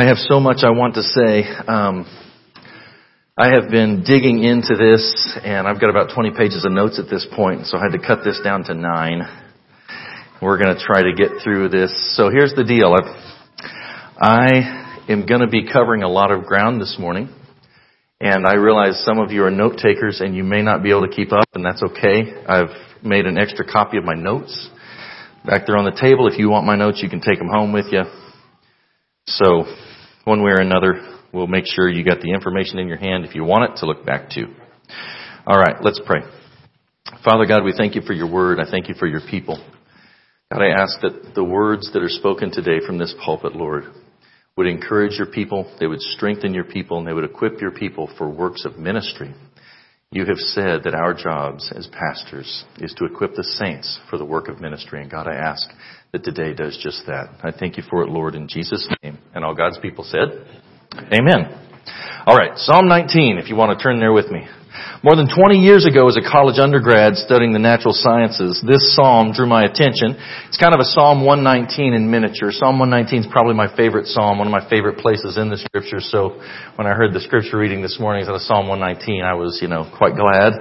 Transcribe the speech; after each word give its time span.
I 0.00 0.06
have 0.06 0.16
so 0.16 0.40
much 0.40 0.62
I 0.62 0.70
want 0.70 0.94
to 0.94 1.02
say. 1.02 1.44
Um, 1.68 2.06
I 3.36 3.48
have 3.52 3.70
been 3.70 4.02
digging 4.02 4.42
into 4.42 4.74
this, 4.74 5.38
and 5.44 5.68
I've 5.68 5.78
got 5.78 5.90
about 5.90 6.14
20 6.14 6.30
pages 6.30 6.64
of 6.64 6.72
notes 6.72 6.98
at 6.98 7.10
this 7.10 7.26
point, 7.36 7.66
so 7.66 7.76
I 7.76 7.82
had 7.82 7.92
to 7.92 7.98
cut 7.98 8.24
this 8.24 8.40
down 8.42 8.64
to 8.64 8.74
nine. 8.74 9.20
We're 10.40 10.56
going 10.56 10.74
to 10.74 10.82
try 10.82 11.02
to 11.02 11.12
get 11.12 11.44
through 11.44 11.68
this. 11.68 11.92
So 12.16 12.30
here's 12.30 12.54
the 12.54 12.64
deal. 12.64 12.94
I've, 12.94 13.12
I 14.18 15.02
am 15.10 15.26
going 15.26 15.42
to 15.42 15.48
be 15.48 15.70
covering 15.70 16.02
a 16.02 16.08
lot 16.08 16.30
of 16.30 16.46
ground 16.46 16.80
this 16.80 16.96
morning, 16.98 17.28
and 18.22 18.46
I 18.46 18.54
realize 18.54 19.04
some 19.04 19.18
of 19.18 19.32
you 19.32 19.44
are 19.44 19.50
note 19.50 19.76
takers, 19.76 20.22
and 20.22 20.34
you 20.34 20.44
may 20.44 20.62
not 20.62 20.82
be 20.82 20.92
able 20.92 21.06
to 21.06 21.14
keep 21.14 21.30
up, 21.30 21.44
and 21.52 21.62
that's 21.62 21.82
okay. 21.82 22.42
I've 22.48 23.04
made 23.04 23.26
an 23.26 23.36
extra 23.36 23.70
copy 23.70 23.98
of 23.98 24.04
my 24.04 24.14
notes 24.14 24.70
back 25.44 25.66
there 25.66 25.76
on 25.76 25.84
the 25.84 26.00
table. 26.00 26.26
If 26.26 26.38
you 26.38 26.48
want 26.48 26.64
my 26.64 26.76
notes, 26.76 27.00
you 27.02 27.10
can 27.10 27.20
take 27.20 27.36
them 27.38 27.50
home 27.52 27.74
with 27.74 27.92
you. 27.92 28.04
So, 29.26 29.66
one 30.30 30.44
way 30.44 30.52
or 30.52 30.60
another, 30.60 31.18
we'll 31.32 31.48
make 31.48 31.66
sure 31.66 31.88
you 31.88 32.04
got 32.04 32.20
the 32.20 32.30
information 32.30 32.78
in 32.78 32.86
your 32.86 32.98
hand 32.98 33.24
if 33.24 33.34
you 33.34 33.42
want 33.42 33.64
it 33.64 33.80
to 33.80 33.86
look 33.86 34.06
back 34.06 34.30
to. 34.30 34.46
All 35.44 35.58
right, 35.58 35.74
let's 35.82 36.00
pray. 36.06 36.20
Father 37.24 37.46
God, 37.46 37.64
we 37.64 37.74
thank 37.76 37.96
you 37.96 38.02
for 38.02 38.12
your 38.12 38.30
word. 38.30 38.60
I 38.60 38.70
thank 38.70 38.88
you 38.88 38.94
for 38.94 39.08
your 39.08 39.22
people. 39.28 39.58
God, 40.52 40.62
I 40.62 40.68
ask 40.68 41.00
that 41.00 41.32
the 41.34 41.42
words 41.42 41.92
that 41.92 42.02
are 42.02 42.08
spoken 42.08 42.52
today 42.52 42.78
from 42.86 42.96
this 42.96 43.12
pulpit, 43.24 43.56
Lord, 43.56 43.86
would 44.56 44.68
encourage 44.68 45.18
your 45.18 45.26
people, 45.26 45.74
they 45.80 45.88
would 45.88 46.00
strengthen 46.00 46.54
your 46.54 46.64
people, 46.64 46.98
and 46.98 47.06
they 47.06 47.12
would 47.12 47.24
equip 47.24 47.60
your 47.60 47.72
people 47.72 48.08
for 48.16 48.28
works 48.30 48.64
of 48.64 48.78
ministry. 48.78 49.34
You 50.12 50.26
have 50.26 50.38
said 50.38 50.82
that 50.84 50.94
our 50.94 51.12
jobs 51.12 51.72
as 51.74 51.88
pastors 51.88 52.64
is 52.78 52.94
to 52.98 53.04
equip 53.04 53.34
the 53.34 53.42
saints 53.42 53.98
for 54.08 54.16
the 54.16 54.24
work 54.24 54.46
of 54.46 54.60
ministry. 54.60 55.02
And 55.02 55.10
God, 55.10 55.26
I 55.26 55.34
ask 55.34 55.68
that 56.12 56.24
today 56.24 56.54
does 56.54 56.78
just 56.82 57.06
that. 57.06 57.30
I 57.42 57.52
thank 57.52 57.76
you 57.76 57.84
for 57.88 58.02
it, 58.02 58.08
Lord, 58.08 58.34
in 58.34 58.48
Jesus' 58.48 58.88
name. 59.02 59.18
And 59.34 59.44
all 59.44 59.54
God's 59.54 59.78
people 59.78 60.04
said, 60.04 60.44
Amen. 61.12 61.54
All 62.26 62.36
right, 62.36 62.58
Psalm 62.58 62.88
19, 62.88 63.38
if 63.38 63.48
you 63.48 63.56
want 63.56 63.76
to 63.76 63.82
turn 63.82 64.00
there 64.00 64.12
with 64.12 64.30
me. 64.30 64.46
More 65.02 65.16
than 65.16 65.32
20 65.32 65.56
years 65.58 65.86
ago 65.86 66.08
as 66.08 66.18
a 66.18 66.20
college 66.20 66.58
undergrad 66.58 67.16
studying 67.16 67.52
the 67.54 67.58
natural 67.58 67.94
sciences, 67.94 68.62
this 68.66 68.94
psalm 68.94 69.32
drew 69.32 69.46
my 69.46 69.64
attention. 69.64 70.12
It's 70.48 70.60
kind 70.60 70.74
of 70.74 70.80
a 70.80 70.84
Psalm 70.84 71.24
119 71.24 71.94
in 71.94 72.10
miniature. 72.10 72.52
Psalm 72.52 72.78
119 72.78 73.24
is 73.24 73.32
probably 73.32 73.54
my 73.54 73.74
favorite 73.74 74.06
psalm, 74.06 74.36
one 74.36 74.46
of 74.46 74.52
my 74.52 74.68
favorite 74.68 74.98
places 74.98 75.38
in 75.38 75.48
the 75.48 75.56
scripture. 75.56 76.00
So 76.00 76.42
when 76.76 76.86
I 76.86 76.92
heard 76.92 77.14
the 77.14 77.20
scripture 77.20 77.56
reading 77.56 77.80
this 77.80 77.98
morning 77.98 78.26
out 78.28 78.34
of 78.34 78.42
Psalm 78.42 78.68
119, 78.68 79.24
I 79.24 79.34
was, 79.34 79.58
you 79.62 79.68
know, 79.68 79.88
quite 79.96 80.14
glad. 80.14 80.52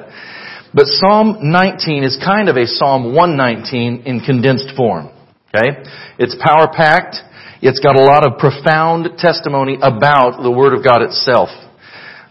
But 0.73 0.87
Psalm 0.87 1.51
19 1.51 2.03
is 2.03 2.17
kind 2.23 2.47
of 2.47 2.55
a 2.55 2.65
Psalm 2.65 3.13
119 3.13 4.03
in 4.05 4.21
condensed 4.21 4.71
form. 4.77 5.11
Okay? 5.53 5.81
It's 6.17 6.35
power 6.41 6.69
packed. 6.71 7.17
It's 7.61 7.79
got 7.79 7.95
a 7.95 8.03
lot 8.03 8.25
of 8.25 8.37
profound 8.37 9.17
testimony 9.17 9.75
about 9.81 10.41
the 10.41 10.51
Word 10.51 10.73
of 10.73 10.83
God 10.83 11.01
itself. 11.01 11.49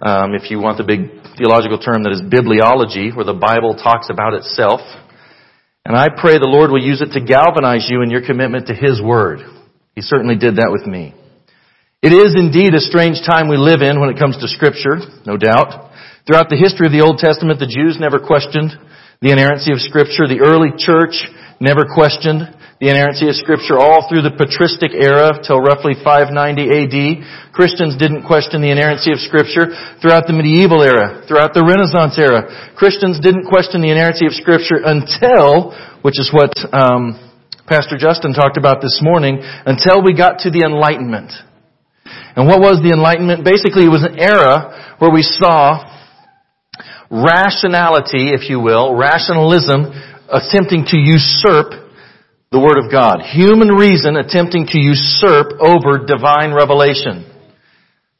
Um, 0.01 0.35
if 0.35 0.51
you 0.51 0.63
want 0.63 0.79
the 0.79 0.87
big 0.87 1.11
theological 1.37 1.79
term 1.79 2.03
that 2.07 2.15
is 2.15 2.23
bibliology, 2.23 3.15
where 3.15 3.27
the 3.27 3.35
Bible 3.35 3.75
talks 3.75 4.11
about 4.11 4.35
itself. 4.35 4.81
And 5.87 5.97
I 5.97 6.09
pray 6.11 6.39
the 6.39 6.51
Lord 6.51 6.71
will 6.71 6.83
use 6.83 7.03
it 7.03 7.15
to 7.15 7.21
galvanize 7.21 7.87
you 7.91 8.03
in 8.03 8.11
your 8.11 8.23
commitment 8.25 8.69
to 8.69 8.75
His 8.75 9.03
Word. 9.03 9.41
He 9.95 10.03
certainly 10.03 10.37
did 10.37 10.57
that 10.57 10.71
with 10.71 10.87
me. 10.87 11.15
It 12.03 12.15
is 12.15 12.39
indeed 12.39 12.75
a 12.75 12.83
strange 12.83 13.23
time 13.27 13.51
we 13.51 13.59
live 13.59 13.83
in 13.83 13.99
when 13.99 14.11
it 14.11 14.19
comes 14.19 14.39
to 14.39 14.47
Scripture, 14.47 15.03
no 15.27 15.35
doubt. 15.35 15.91
Throughout 16.27 16.47
the 16.47 16.61
history 16.61 16.87
of 16.87 16.95
the 16.95 17.03
Old 17.03 17.19
Testament, 17.19 17.59
the 17.59 17.67
Jews 17.67 17.99
never 17.99 18.23
questioned 18.23 18.71
the 19.19 19.35
inerrancy 19.35 19.75
of 19.75 19.83
Scripture. 19.83 20.31
The 20.31 20.47
early 20.47 20.71
church 20.79 21.27
never 21.59 21.91
questioned 21.91 22.55
the 22.79 22.87
inerrancy 22.87 23.27
of 23.27 23.35
Scripture 23.35 23.75
all 23.75 24.07
through 24.07 24.23
the 24.23 24.31
patristic 24.31 24.95
era 24.95 25.35
till 25.43 25.59
roughly 25.59 25.99
590 25.99 26.63
AD. 26.71 26.97
Christians 27.51 27.99
didn't 27.99 28.23
question 28.23 28.63
the 28.63 28.71
inerrancy 28.71 29.11
of 29.11 29.19
Scripture 29.19 29.75
throughout 29.99 30.31
the 30.31 30.37
medieval 30.37 30.87
era, 30.87 31.27
throughout 31.27 31.59
the 31.59 31.67
Renaissance 31.67 32.15
era. 32.15 32.47
Christians 32.79 33.19
didn't 33.19 33.51
question 33.51 33.83
the 33.83 33.91
inerrancy 33.91 34.31
of 34.31 34.35
Scripture 34.39 34.79
until, 34.79 35.75
which 36.07 36.23
is 36.23 36.31
what 36.31 36.55
um, 36.71 37.19
Pastor 37.67 37.99
Justin 37.99 38.31
talked 38.31 38.55
about 38.55 38.79
this 38.79 39.03
morning, 39.03 39.43
until 39.43 39.99
we 39.99 40.15
got 40.15 40.47
to 40.47 40.51
the 40.55 40.63
Enlightenment. 40.63 41.35
And 42.39 42.47
what 42.47 42.63
was 42.63 42.79
the 42.79 42.95
Enlightenment? 42.95 43.43
Basically, 43.43 43.91
it 43.91 43.93
was 43.93 44.07
an 44.07 44.23
era 44.23 44.95
where 45.03 45.11
we 45.11 45.27
saw 45.27 45.83
rationality, 47.11 48.31
if 48.31 48.47
you 48.47 48.63
will, 48.63 48.95
rationalism 48.95 49.91
attempting 50.31 50.87
to 50.95 50.97
usurp 50.97 51.88
the 52.51 52.61
Word 52.61 52.81
of 52.81 52.91
God. 52.91 53.21
Human 53.21 53.69
reason 53.69 54.17
attempting 54.17 54.67
to 54.73 54.81
usurp 54.81 55.61
over 55.61 56.07
divine 56.07 56.57
revelation. 56.57 57.29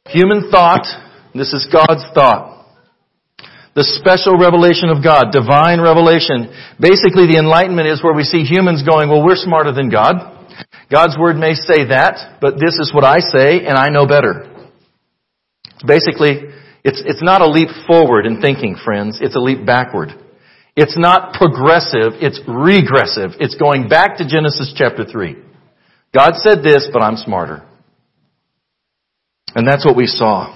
Human 0.05 0.49
thought, 0.51 0.85
this 1.33 1.53
is 1.53 1.67
God's 1.71 2.05
thought. 2.13 2.57
The 3.73 3.85
special 4.01 4.37
revelation 4.37 4.89
of 4.89 5.03
God, 5.03 5.31
divine 5.31 5.81
revelation. 5.81 6.53
Basically, 6.77 7.25
the 7.25 7.37
enlightenment 7.37 7.87
is 7.87 8.03
where 8.03 8.13
we 8.13 8.25
see 8.25 8.43
humans 8.43 8.83
going, 8.85 9.09
well, 9.09 9.23
we're 9.23 9.39
smarter 9.39 9.71
than 9.71 9.89
God. 9.89 10.37
God's 10.91 11.17
Word 11.17 11.37
may 11.37 11.53
say 11.53 11.89
that, 11.89 12.37
but 12.41 12.55
this 12.61 12.77
is 12.77 12.93
what 12.93 13.05
I 13.05 13.21
say, 13.21 13.65
and 13.65 13.77
I 13.77 13.89
know 13.89 14.05
better. 14.05 14.45
Basically, 15.85 16.49
it's, 16.83 17.01
it's 17.05 17.23
not 17.23 17.41
a 17.41 17.49
leap 17.49 17.69
forward 17.87 18.25
in 18.25 18.41
thinking, 18.41 18.75
friends. 18.83 19.19
It's 19.21 19.35
a 19.35 19.39
leap 19.39 19.65
backward. 19.65 20.09
It's 20.79 20.95
not 20.95 21.35
progressive, 21.35 22.15
it's 22.23 22.39
regressive. 22.47 23.35
It's 23.43 23.59
going 23.59 23.91
back 23.91 24.15
to 24.17 24.23
Genesis 24.23 24.71
chapter 24.71 25.03
3. 25.03 25.35
God 26.15 26.39
said 26.39 26.63
this, 26.63 26.87
but 26.87 27.03
I'm 27.03 27.17
smarter. 27.19 27.67
And 29.51 29.67
that's 29.67 29.83
what 29.83 29.97
we 29.99 30.07
saw. 30.07 30.55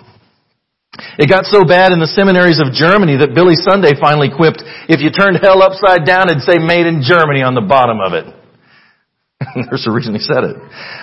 It 1.19 1.27
got 1.27 1.43
so 1.43 1.67
bad 1.67 1.91
in 1.91 1.99
the 1.99 2.07
seminaries 2.07 2.63
of 2.63 2.71
Germany 2.71 3.19
that 3.19 3.35
Billy 3.35 3.59
Sunday 3.59 3.99
finally 3.99 4.31
quipped, 4.31 4.63
if 4.87 5.03
you 5.03 5.11
turned 5.11 5.43
hell 5.43 5.59
upside 5.59 6.07
down, 6.07 6.31
it'd 6.31 6.47
say 6.47 6.55
made 6.55 6.87
in 6.87 7.03
Germany 7.03 7.43
on 7.43 7.51
the 7.51 7.67
bottom 7.67 7.99
of 7.99 8.15
it. 8.15 8.23
There's 9.67 9.83
a 9.83 9.91
reason 9.91 10.15
he 10.15 10.23
said 10.23 10.47
it. 10.47 10.55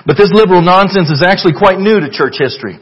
But 0.09 0.17
this 0.17 0.33
liberal 0.33 0.65
nonsense 0.65 1.13
is 1.13 1.21
actually 1.21 1.61
quite 1.61 1.77
new 1.77 2.01
to 2.01 2.09
church 2.09 2.41
history. 2.41 2.81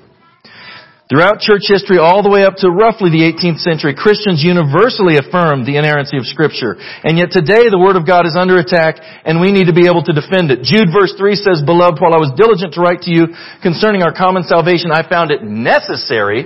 Throughout 1.08 1.40
church 1.40 1.64
history, 1.64 1.96
all 1.96 2.20
the 2.20 2.28
way 2.28 2.44
up 2.44 2.60
to 2.60 2.68
roughly 2.68 3.08
the 3.08 3.24
18th 3.24 3.64
century, 3.64 3.96
Christians 3.96 4.44
universally 4.44 5.16
affirmed 5.16 5.64
the 5.64 5.80
inerrancy 5.80 6.20
of 6.20 6.28
Scripture. 6.28 6.76
And 6.76 7.16
yet 7.16 7.32
today, 7.32 7.72
the 7.72 7.80
Word 7.80 7.96
of 7.96 8.04
God 8.04 8.28
is 8.28 8.36
under 8.36 8.60
attack, 8.60 9.00
and 9.00 9.40
we 9.40 9.48
need 9.48 9.72
to 9.72 9.76
be 9.76 9.88
able 9.88 10.04
to 10.04 10.12
defend 10.12 10.52
it. 10.52 10.60
Jude 10.60 10.92
verse 10.92 11.16
3 11.16 11.32
says, 11.32 11.64
Beloved, 11.64 11.96
while 11.96 12.12
I 12.12 12.20
was 12.20 12.36
diligent 12.36 12.76
to 12.76 12.84
write 12.84 13.08
to 13.08 13.10
you 13.10 13.32
concerning 13.64 14.04
our 14.04 14.12
common 14.12 14.44
salvation, 14.44 14.92
I 14.92 15.00
found 15.08 15.32
it 15.32 15.40
necessary 15.40 16.44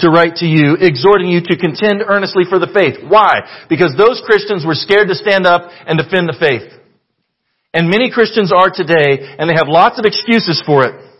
to 0.00 0.08
write 0.08 0.40
to 0.40 0.48
you, 0.48 0.80
exhorting 0.80 1.28
you 1.28 1.44
to 1.52 1.60
contend 1.60 2.00
earnestly 2.00 2.48
for 2.48 2.56
the 2.56 2.72
faith. 2.72 2.96
Why? 3.04 3.44
Because 3.68 3.92
those 3.92 4.24
Christians 4.24 4.64
were 4.64 4.72
scared 4.72 5.12
to 5.12 5.20
stand 5.20 5.44
up 5.44 5.68
and 5.68 6.00
defend 6.00 6.32
the 6.32 6.40
faith. 6.40 6.64
And 7.76 7.92
many 7.92 8.08
Christians 8.08 8.56
are 8.56 8.72
today, 8.72 9.36
and 9.36 9.52
they 9.52 9.56
have 9.60 9.68
lots 9.68 10.00
of 10.00 10.08
excuses 10.08 10.64
for 10.64 10.88
it. 10.88 11.11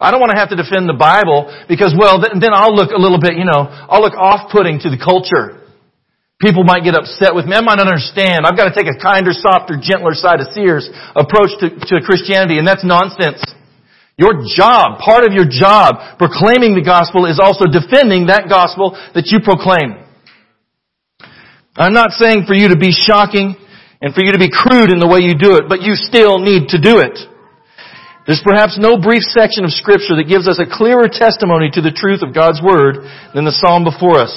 I 0.00 0.10
don't 0.10 0.22
want 0.22 0.30
to 0.30 0.38
have 0.38 0.50
to 0.50 0.58
defend 0.58 0.86
the 0.86 0.98
Bible 0.98 1.50
because, 1.66 1.94
well, 1.98 2.22
then 2.22 2.54
I'll 2.54 2.74
look 2.74 2.94
a 2.94 3.00
little 3.00 3.18
bit, 3.18 3.34
you 3.34 3.46
know, 3.46 3.66
I'll 3.66 4.02
look 4.02 4.14
off-putting 4.14 4.80
to 4.86 4.90
the 4.90 4.98
culture. 4.98 5.58
People 6.38 6.62
might 6.62 6.86
get 6.86 6.94
upset 6.94 7.34
with 7.34 7.50
me. 7.50 7.58
I 7.58 7.62
might 7.66 7.82
not 7.82 7.90
understand. 7.90 8.46
I've 8.46 8.54
got 8.54 8.70
to 8.70 8.74
take 8.74 8.86
a 8.86 8.94
kinder, 8.94 9.34
softer, 9.34 9.74
gentler 9.74 10.14
side 10.14 10.38
of 10.38 10.54
Sears 10.54 10.86
approach 11.18 11.50
to, 11.58 11.74
to 11.74 11.94
Christianity, 11.98 12.62
and 12.62 12.66
that's 12.66 12.86
nonsense. 12.86 13.42
Your 14.14 14.46
job, 14.46 15.02
part 15.02 15.26
of 15.26 15.34
your 15.34 15.46
job, 15.50 16.18
proclaiming 16.18 16.78
the 16.78 16.82
gospel 16.86 17.26
is 17.26 17.42
also 17.42 17.66
defending 17.66 18.30
that 18.30 18.46
gospel 18.46 18.94
that 19.14 19.30
you 19.30 19.42
proclaim. 19.42 19.98
I'm 21.74 21.94
not 21.94 22.10
saying 22.14 22.46
for 22.46 22.54
you 22.54 22.70
to 22.70 22.78
be 22.78 22.90
shocking 22.90 23.54
and 24.02 24.14
for 24.14 24.22
you 24.22 24.30
to 24.34 24.38
be 24.38 24.50
crude 24.50 24.90
in 24.90 24.98
the 24.98 25.06
way 25.06 25.22
you 25.22 25.34
do 25.38 25.58
it, 25.58 25.70
but 25.70 25.82
you 25.82 25.94
still 25.94 26.38
need 26.38 26.70
to 26.74 26.78
do 26.78 26.98
it. 26.98 27.18
There's 28.28 28.44
perhaps 28.44 28.76
no 28.76 29.00
brief 29.00 29.24
section 29.24 29.64
of 29.64 29.72
scripture 29.72 30.20
that 30.20 30.28
gives 30.28 30.44
us 30.44 30.60
a 30.60 30.68
clearer 30.68 31.08
testimony 31.08 31.72
to 31.72 31.80
the 31.80 31.96
truth 31.96 32.20
of 32.20 32.36
God's 32.36 32.60
Word 32.60 33.00
than 33.32 33.48
the 33.48 33.56
psalm 33.56 33.88
before 33.88 34.20
us. 34.20 34.36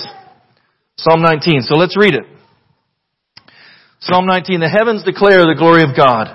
Psalm 0.95 1.19
19. 1.19 1.67
So 1.67 1.75
let's 1.75 1.99
read 1.99 2.15
it. 2.15 2.23
Psalm 3.99 4.25
19. 4.25 4.63
The 4.63 4.71
heavens 4.71 5.03
declare 5.03 5.43
the 5.43 5.59
glory 5.59 5.83
of 5.83 5.91
God, 5.91 6.31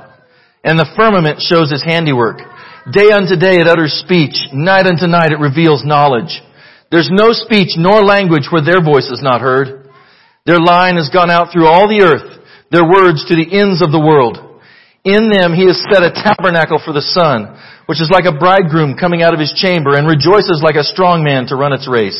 and 0.69 0.77
the 0.77 0.93
firmament 1.01 1.41
shows 1.41 1.73
His 1.73 1.81
handiwork. 1.81 2.45
Day 2.93 3.09
unto 3.09 3.41
day 3.41 3.57
it 3.57 3.67
utters 3.73 4.05
speech, 4.05 4.37
night 4.53 4.85
unto 4.85 5.09
night 5.09 5.33
it 5.33 5.41
reveals 5.41 5.81
knowledge. 5.81 6.45
There's 6.93 7.09
no 7.09 7.33
speech 7.33 7.81
nor 7.81 8.05
language 8.05 8.53
where 8.53 8.63
their 8.63 8.85
voice 8.85 9.09
is 9.09 9.25
not 9.25 9.41
heard. 9.41 9.89
Their 10.45 10.61
line 10.61 11.01
has 11.01 11.09
gone 11.09 11.33
out 11.33 11.57
through 11.57 11.73
all 11.73 11.89
the 11.89 12.05
earth, 12.05 12.37
their 12.69 12.85
words 12.85 13.25
to 13.27 13.35
the 13.35 13.49
ends 13.49 13.81
of 13.81 13.97
the 13.97 14.05
world. 14.05 14.46
In 15.07 15.31
them 15.31 15.55
he 15.55 15.71
has 15.71 15.79
set 15.87 16.03
a 16.03 16.11
tabernacle 16.11 16.83
for 16.83 16.91
the 16.91 17.05
sun, 17.15 17.55
which 17.87 18.03
is 18.03 18.11
like 18.11 18.27
a 18.27 18.35
bridegroom 18.35 18.99
coming 18.99 19.23
out 19.23 19.31
of 19.31 19.39
his 19.39 19.55
chamber 19.55 19.95
and 19.95 20.03
rejoices 20.03 20.59
like 20.67 20.75
a 20.75 20.83
strong 20.83 21.23
man 21.23 21.47
to 21.47 21.55
run 21.55 21.71
its 21.71 21.87
race. 21.87 22.19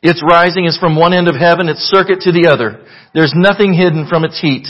Its 0.00 0.24
rising 0.24 0.64
is 0.64 0.80
from 0.80 0.96
one 0.96 1.12
end 1.12 1.28
of 1.28 1.36
heaven, 1.36 1.68
its 1.68 1.84
circuit 1.84 2.24
to 2.24 2.32
the 2.32 2.48
other. 2.48 2.80
There's 3.12 3.36
nothing 3.36 3.76
hidden 3.76 4.08
from 4.08 4.24
its 4.24 4.40
heat. 4.40 4.64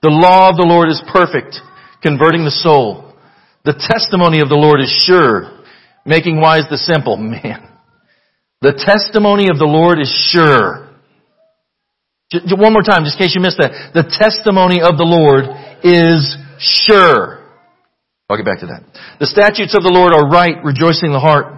The 0.00 0.08
law 0.08 0.48
of 0.48 0.56
the 0.56 0.64
Lord 0.64 0.88
is 0.88 1.04
perfect, 1.12 1.60
converting 2.00 2.48
the 2.48 2.50
soul. 2.64 3.12
The 3.68 3.76
testimony 3.76 4.40
of 4.40 4.48
the 4.48 4.56
Lord 4.56 4.80
is 4.80 4.88
sure, 4.88 5.52
making 6.06 6.40
wise 6.40 6.64
the 6.70 6.80
simple. 6.80 7.16
Man, 7.20 7.68
the 8.64 8.72
testimony 8.72 9.52
of 9.52 9.60
the 9.60 9.68
Lord 9.68 10.00
is 10.00 10.08
sure. 10.32 10.88
One 12.56 12.72
more 12.72 12.82
time, 12.82 13.04
just 13.04 13.20
in 13.20 13.28
case 13.28 13.34
you 13.36 13.44
missed 13.44 13.60
that. 13.60 13.92
The 13.92 14.08
testimony 14.08 14.80
of 14.80 14.96
the 14.96 15.04
Lord 15.04 15.44
is 15.84 16.36
sure. 16.58 17.44
I'll 18.28 18.36
get 18.36 18.46
back 18.46 18.60
to 18.60 18.66
that. 18.66 18.82
The 19.20 19.26
statutes 19.26 19.74
of 19.74 19.82
the 19.82 19.92
Lord 19.92 20.12
are 20.12 20.28
right, 20.28 20.62
rejoicing 20.64 21.12
the 21.12 21.20
heart. 21.20 21.54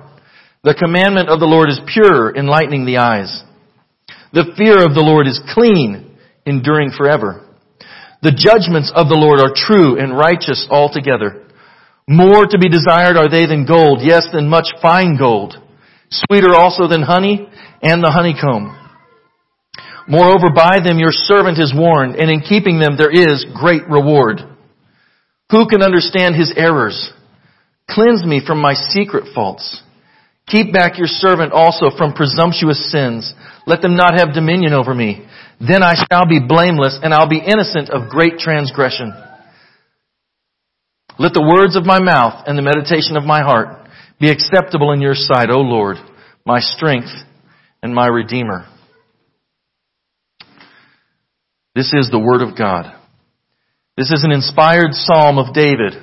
The 0.65 0.75
commandment 0.75 1.29
of 1.31 1.41
the 1.41 1.47
Lord 1.47 1.71
is 1.71 1.81
pure, 1.87 2.35
enlightening 2.35 2.85
the 2.85 2.99
eyes. 2.99 3.43
The 4.33 4.53
fear 4.57 4.85
of 4.85 4.93
the 4.93 5.01
Lord 5.01 5.27
is 5.27 5.41
clean, 5.55 6.19
enduring 6.45 6.91
forever. 6.91 7.47
The 8.21 8.37
judgments 8.37 8.93
of 8.95 9.09
the 9.09 9.17
Lord 9.17 9.41
are 9.41 9.55
true 9.55 9.97
and 9.97 10.17
righteous 10.17 10.67
altogether. 10.69 11.47
More 12.09 12.45
to 12.45 12.59
be 12.59 12.69
desired 12.69 13.17
are 13.17 13.31
they 13.31 13.47
than 13.47 13.65
gold, 13.65 14.01
yes, 14.03 14.27
than 14.33 14.49
much 14.49 14.69
fine 14.83 15.17
gold. 15.17 15.57
Sweeter 16.11 16.55
also 16.55 16.89
than 16.89 17.03
honey 17.03 17.49
and 17.81 18.03
the 18.03 18.11
honeycomb. 18.11 18.75
Moreover, 20.09 20.49
by 20.51 20.81
them 20.83 20.99
your 20.99 21.13
servant 21.13 21.59
is 21.59 21.73
warned, 21.77 22.17
and 22.17 22.31
in 22.31 22.41
keeping 22.41 22.81
them 22.81 22.97
there 22.97 23.13
is 23.13 23.47
great 23.55 23.87
reward. 23.89 24.41
Who 25.51 25.67
can 25.67 25.83
understand 25.83 26.37
his 26.37 26.53
errors? 26.57 27.13
Cleanse 27.89 28.25
me 28.25 28.43
from 28.47 28.61
my 28.61 28.75
secret 28.75 29.33
faults. 29.35 29.83
Keep 30.47 30.73
back 30.73 30.99
your 30.99 31.07
servant 31.07 31.53
also 31.53 31.91
from 31.97 32.13
presumptuous 32.13 32.91
sins. 32.91 33.33
Let 33.67 33.83
them 33.83 33.97
not 33.97 34.19
have 34.19 34.35
dominion 34.35 34.73
over 34.73 34.95
me. 34.95 35.27
Then 35.61 35.83
I 35.83 35.95
shall 35.95 36.27
be 36.27 36.41
blameless 36.47 36.99
and 37.03 37.13
I'll 37.13 37.29
be 37.29 37.43
innocent 37.45 37.91
of 37.91 38.11
great 38.11 38.39
transgression. 38.39 39.13
Let 41.19 41.35
the 41.35 41.43
words 41.43 41.77
of 41.77 41.85
my 41.85 41.99
mouth 42.01 42.45
and 42.47 42.57
the 42.57 42.63
meditation 42.63 43.17
of 43.17 43.25
my 43.25 43.43
heart 43.43 43.89
be 44.21 44.31
acceptable 44.31 44.93
in 44.93 45.01
your 45.01 45.15
sight, 45.15 45.51
O 45.51 45.61
Lord, 45.61 45.97
my 46.47 46.61
strength 46.61 47.11
and 47.83 47.95
my 47.95 48.07
redeemer. 48.07 48.67
This 51.75 51.93
is 51.93 52.11
the 52.11 52.19
word 52.19 52.43
of 52.43 52.57
God. 52.57 52.98
This 53.99 54.15
is 54.15 54.23
an 54.23 54.31
inspired 54.31 54.95
psalm 54.95 55.43
of 55.43 55.53
David. 55.53 55.99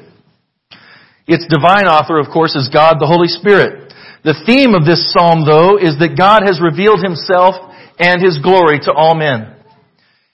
Its 1.31 1.47
divine 1.47 1.87
author, 1.87 2.19
of 2.19 2.27
course, 2.27 2.51
is 2.51 2.67
God 2.67 2.99
the 2.99 3.07
Holy 3.07 3.31
Spirit. 3.31 3.93
The 4.27 4.35
theme 4.43 4.75
of 4.75 4.83
this 4.83 5.15
psalm, 5.15 5.47
though, 5.47 5.79
is 5.79 5.95
that 6.03 6.19
God 6.19 6.43
has 6.43 6.59
revealed 6.59 6.99
himself 6.99 7.55
and 7.95 8.19
his 8.19 8.35
glory 8.43 8.83
to 8.83 8.91
all 8.91 9.15
men. 9.15 9.55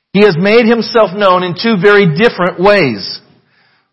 He 0.10 0.26
has 0.26 0.34
made 0.42 0.66
himself 0.66 1.14
known 1.14 1.46
in 1.46 1.54
two 1.54 1.78
very 1.78 2.10
different 2.10 2.58
ways. 2.58 3.22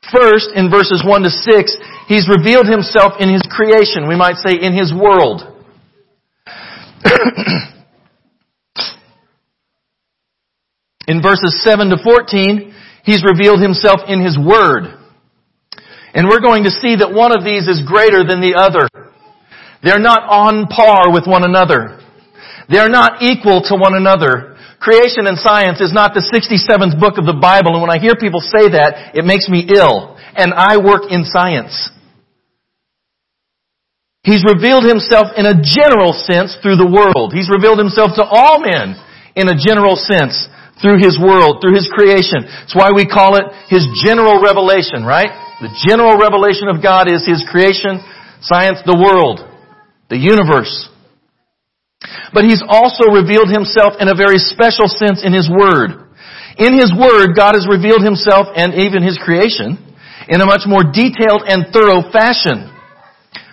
First, 0.09 0.49
in 0.57 0.73
verses 0.73 1.05
1 1.05 1.29
to 1.29 1.31
6, 1.31 1.77
he's 2.09 2.25
revealed 2.25 2.73
himself 2.73 3.21
in 3.21 3.29
his 3.29 3.45
creation, 3.53 4.09
we 4.09 4.17
might 4.17 4.41
say 4.41 4.57
in 4.57 4.73
his 4.73 4.97
world. 4.97 5.45
in 11.07 11.21
verses 11.21 11.61
7 11.61 11.93
to 11.93 12.01
14, 12.03 12.78
he's 13.09 13.25
revealed 13.25 13.65
himself 13.65 14.05
in 14.05 14.21
his 14.21 14.37
word. 14.37 14.85
And 16.13 16.29
we're 16.29 16.45
going 16.45 16.69
to 16.69 16.71
see 16.71 17.01
that 17.01 17.09
one 17.09 17.33
of 17.33 17.41
these 17.41 17.65
is 17.65 17.81
greater 17.89 18.21
than 18.21 18.45
the 18.45 18.61
other. 18.61 18.85
They're 19.81 20.03
not 20.03 20.29
on 20.29 20.69
par 20.69 21.09
with 21.09 21.25
one 21.25 21.41
another. 21.41 22.05
They're 22.69 22.93
not 22.93 23.25
equal 23.25 23.65
to 23.73 23.81
one 23.81 23.97
another. 23.97 24.61
Creation 24.77 25.25
and 25.25 25.41
science 25.41 25.81
is 25.81 25.89
not 25.89 26.13
the 26.13 26.21
67th 26.21 27.01
book 27.01 27.17
of 27.17 27.25
the 27.25 27.41
Bible, 27.41 27.73
and 27.73 27.81
when 27.81 27.91
I 27.91 27.97
hear 27.97 28.13
people 28.21 28.45
say 28.45 28.69
that, 28.77 29.17
it 29.17 29.25
makes 29.25 29.49
me 29.49 29.65
ill. 29.65 30.21
And 30.37 30.53
I 30.53 30.77
work 30.77 31.09
in 31.09 31.25
science. 31.25 31.73
He's 34.21 34.45
revealed 34.45 34.85
himself 34.85 35.33
in 35.33 35.49
a 35.49 35.57
general 35.57 36.13
sense 36.13 36.61
through 36.61 36.77
the 36.77 36.87
world. 36.87 37.33
He's 37.33 37.49
revealed 37.49 37.81
himself 37.81 38.13
to 38.21 38.25
all 38.29 38.61
men 38.61 39.01
in 39.33 39.49
a 39.49 39.57
general 39.57 39.97
sense 39.97 40.37
through 40.81 41.03
his 41.03 41.19
world, 41.19 41.59
through 41.61 41.75
his 41.75 41.91
creation. 41.91 42.47
That's 42.47 42.75
why 42.75 42.95
we 42.95 43.07
call 43.07 43.35
it 43.37 43.47
his 43.67 43.87
general 44.07 44.39
revelation, 44.39 45.03
right? 45.03 45.31
The 45.59 45.75
general 45.91 46.15
revelation 46.15 46.71
of 46.71 46.83
God 46.83 47.11
is 47.11 47.27
his 47.27 47.43
creation, 47.51 47.99
science, 48.41 48.79
the 48.87 48.95
world, 48.95 49.43
the 50.07 50.19
universe. 50.19 50.71
But 52.31 52.47
he's 52.47 52.63
also 52.63 53.11
revealed 53.11 53.51
himself 53.51 53.99
in 53.99 54.07
a 54.07 54.15
very 54.15 54.39
special 54.39 54.87
sense 54.87 55.27
in 55.27 55.35
his 55.35 55.51
word. 55.51 56.09
In 56.59 56.79
his 56.79 56.95
word, 56.95 57.35
God 57.35 57.59
has 57.59 57.67
revealed 57.67 58.03
himself 58.03 58.47
and 58.55 58.75
even 58.75 59.03
his 59.03 59.19
creation 59.19 59.79
in 60.31 60.41
a 60.41 60.47
much 60.47 60.63
more 60.67 60.87
detailed 60.87 61.43
and 61.47 61.75
thorough 61.75 62.07
fashion. 62.11 62.71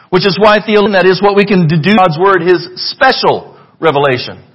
Which 0.10 0.26
is 0.26 0.38
why 0.38 0.62
theologian, 0.62 0.94
that 0.94 1.10
is 1.10 1.22
what 1.22 1.36
we 1.36 1.46
can 1.46 1.66
deduce 1.66 1.98
God's 1.98 2.22
word, 2.22 2.46
his 2.46 2.90
special 2.94 3.58
revelation. 3.82 4.46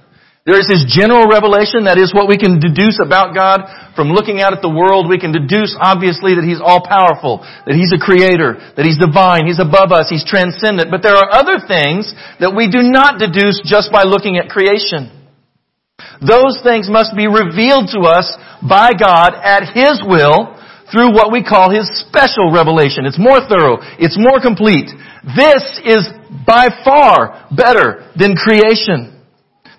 There 0.41 0.57
is 0.57 0.65
His 0.65 0.89
general 0.89 1.29
revelation, 1.29 1.85
that 1.85 2.01
is 2.01 2.17
what 2.17 2.25
we 2.25 2.33
can 2.33 2.57
deduce 2.57 2.97
about 2.97 3.37
God 3.37 3.61
from 3.93 4.09
looking 4.09 4.41
out 4.41 4.57
at 4.57 4.65
the 4.65 4.73
world. 4.73 5.05
We 5.05 5.21
can 5.21 5.29
deduce 5.29 5.77
obviously 5.77 6.33
that 6.33 6.41
He's 6.41 6.57
all 6.57 6.81
powerful, 6.81 7.45
that 7.45 7.77
He's 7.77 7.93
a 7.93 8.01
creator, 8.01 8.57
that 8.73 8.81
He's 8.81 8.97
divine, 8.97 9.45
He's 9.45 9.61
above 9.61 9.93
us, 9.93 10.09
He's 10.09 10.25
transcendent. 10.25 10.89
But 10.89 11.05
there 11.05 11.13
are 11.13 11.29
other 11.29 11.61
things 11.61 12.09
that 12.41 12.57
we 12.57 12.65
do 12.73 12.81
not 12.81 13.21
deduce 13.21 13.61
just 13.61 13.93
by 13.93 14.01
looking 14.01 14.41
at 14.41 14.49
creation. 14.49 15.13
Those 16.25 16.57
things 16.65 16.89
must 16.89 17.13
be 17.13 17.29
revealed 17.29 17.93
to 17.93 18.09
us 18.09 18.25
by 18.65 18.97
God 18.97 19.37
at 19.37 19.69
His 19.77 20.01
will 20.01 20.57
through 20.89 21.13
what 21.13 21.29
we 21.29 21.45
call 21.45 21.69
His 21.69 21.85
special 22.01 22.49
revelation. 22.49 23.05
It's 23.05 23.21
more 23.21 23.45
thorough. 23.45 23.77
It's 24.01 24.17
more 24.17 24.41
complete. 24.41 24.89
This 25.37 25.61
is 25.85 26.09
by 26.49 26.73
far 26.81 27.45
better 27.53 28.09
than 28.17 28.33
creation 28.33 29.20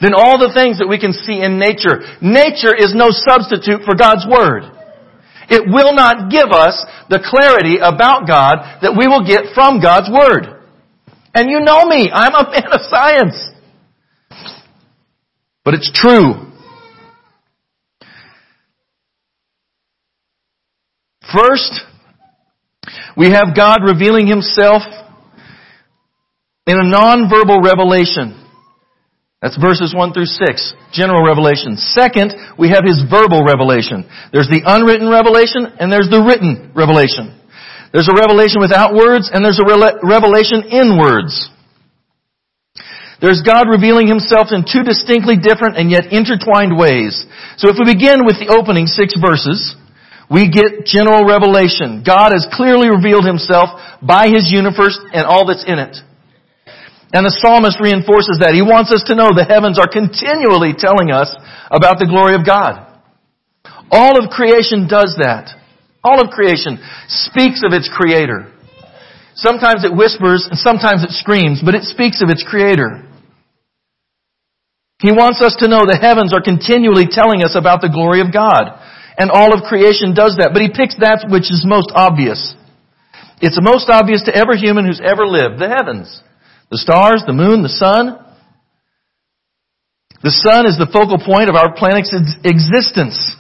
than 0.02 0.12
all 0.12 0.36
the 0.36 0.50
things 0.50 0.82
that 0.82 0.90
we 0.90 0.98
can 0.98 1.14
see 1.14 1.38
in 1.40 1.62
nature. 1.62 2.02
Nature 2.20 2.74
is 2.74 2.90
no 2.92 3.14
substitute 3.14 3.86
for 3.86 3.94
God's 3.94 4.26
Word. 4.26 4.66
It 5.48 5.62
will 5.62 5.94
not 5.94 6.28
give 6.28 6.50
us 6.50 6.74
the 7.08 7.22
clarity 7.22 7.78
about 7.78 8.26
God 8.26 8.82
that 8.82 8.98
we 8.98 9.06
will 9.06 9.22
get 9.22 9.54
from 9.54 9.80
God's 9.80 10.10
Word. 10.10 10.58
And 11.34 11.48
you 11.48 11.60
know 11.60 11.86
me, 11.86 12.10
I'm 12.12 12.34
a 12.34 12.50
man 12.50 12.72
of 12.72 12.80
science. 12.90 13.38
But 15.64 15.74
it's 15.74 15.90
true. 15.94 16.50
First, 21.32 21.80
we 23.16 23.30
have 23.30 23.54
God 23.54 23.80
revealing 23.86 24.26
Himself 24.26 24.82
in 26.66 26.76
a 26.76 26.84
non-verbal 26.84 27.60
revelation. 27.62 28.41
That's 29.42 29.58
verses 29.58 29.90
1 29.90 30.14
through 30.14 30.30
6, 30.30 30.94
general 30.94 31.26
revelation. 31.26 31.74
Second, 31.74 32.30
we 32.54 32.70
have 32.70 32.86
his 32.86 33.02
verbal 33.10 33.42
revelation. 33.42 34.06
There's 34.30 34.46
the 34.46 34.62
unwritten 34.62 35.10
revelation 35.10 35.66
and 35.82 35.90
there's 35.90 36.06
the 36.06 36.22
written 36.22 36.70
revelation. 36.78 37.34
There's 37.90 38.06
a 38.06 38.14
revelation 38.14 38.62
without 38.62 38.94
words 38.94 39.26
and 39.34 39.42
there's 39.42 39.58
a 39.58 39.66
revelation 39.66 40.62
in 40.70 40.94
words. 40.94 41.50
There's 43.18 43.42
God 43.42 43.66
revealing 43.66 44.06
himself 44.06 44.54
in 44.54 44.62
two 44.62 44.86
distinctly 44.86 45.34
different 45.34 45.74
and 45.74 45.90
yet 45.90 46.14
intertwined 46.14 46.78
ways. 46.78 47.18
So 47.58 47.66
if 47.66 47.74
we 47.82 47.98
begin 47.98 48.22
with 48.22 48.38
the 48.38 48.54
opening 48.54 48.86
six 48.86 49.14
verses, 49.18 49.74
we 50.30 50.54
get 50.54 50.86
general 50.86 51.26
revelation. 51.26 52.06
God 52.06 52.30
has 52.30 52.46
clearly 52.54 52.94
revealed 52.94 53.26
himself 53.26 53.74
by 53.98 54.30
his 54.30 54.54
universe 54.54 54.98
and 55.10 55.26
all 55.26 55.50
that's 55.50 55.66
in 55.66 55.82
it. 55.82 55.98
And 57.12 57.28
the 57.28 57.36
psalmist 57.44 57.76
reinforces 57.76 58.40
that. 58.40 58.56
He 58.56 58.64
wants 58.64 58.88
us 58.88 59.04
to 59.12 59.14
know 59.14 59.28
the 59.28 59.44
heavens 59.44 59.76
are 59.76 59.88
continually 59.88 60.72
telling 60.72 61.12
us 61.12 61.28
about 61.68 62.00
the 62.00 62.08
glory 62.08 62.32
of 62.32 62.48
God. 62.48 62.88
All 63.92 64.16
of 64.16 64.32
creation 64.32 64.88
does 64.88 65.12
that. 65.20 65.52
All 66.00 66.24
of 66.24 66.32
creation 66.32 66.80
speaks 67.06 67.60
of 67.60 67.76
its 67.76 67.92
creator. 67.92 68.48
Sometimes 69.36 69.84
it 69.84 69.92
whispers 69.92 70.48
and 70.48 70.56
sometimes 70.56 71.04
it 71.04 71.12
screams, 71.12 71.60
but 71.60 71.76
it 71.76 71.84
speaks 71.84 72.24
of 72.24 72.32
its 72.32 72.40
creator. 72.40 73.04
He 75.04 75.12
wants 75.12 75.44
us 75.44 75.56
to 75.60 75.68
know 75.68 75.84
the 75.84 76.00
heavens 76.00 76.32
are 76.32 76.40
continually 76.40 77.10
telling 77.10 77.44
us 77.44 77.52
about 77.52 77.84
the 77.84 77.92
glory 77.92 78.24
of 78.24 78.32
God. 78.32 78.72
And 79.18 79.28
all 79.28 79.52
of 79.52 79.68
creation 79.68 80.14
does 80.14 80.40
that. 80.40 80.56
But 80.56 80.62
he 80.62 80.72
picks 80.72 80.96
that 80.96 81.28
which 81.28 81.52
is 81.52 81.66
most 81.68 81.92
obvious. 81.92 82.54
It's 83.44 83.58
the 83.58 83.66
most 83.66 83.90
obvious 83.90 84.22
to 84.24 84.34
every 84.34 84.56
human 84.56 84.86
who's 84.86 85.02
ever 85.02 85.26
lived, 85.26 85.60
the 85.60 85.68
heavens. 85.68 86.08
The 86.70 86.78
stars, 86.78 87.22
the 87.26 87.32
moon, 87.32 87.62
the 87.62 87.68
sun. 87.68 88.18
The 90.22 90.30
sun 90.30 90.66
is 90.66 90.78
the 90.78 90.86
focal 90.86 91.18
point 91.18 91.50
of 91.50 91.56
our 91.56 91.74
planet's 91.74 92.14
existence. 92.44 93.36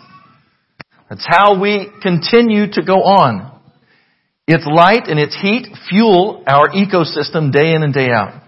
That's 1.08 1.26
how 1.28 1.60
we 1.60 1.88
continue 2.02 2.72
to 2.72 2.82
go 2.82 3.02
on. 3.02 3.52
Its 4.48 4.64
light 4.66 5.06
and 5.06 5.20
its 5.20 5.38
heat 5.40 5.68
fuel 5.88 6.42
our 6.46 6.70
ecosystem 6.70 7.52
day 7.52 7.74
in 7.74 7.82
and 7.82 7.94
day 7.94 8.08
out. 8.10 8.42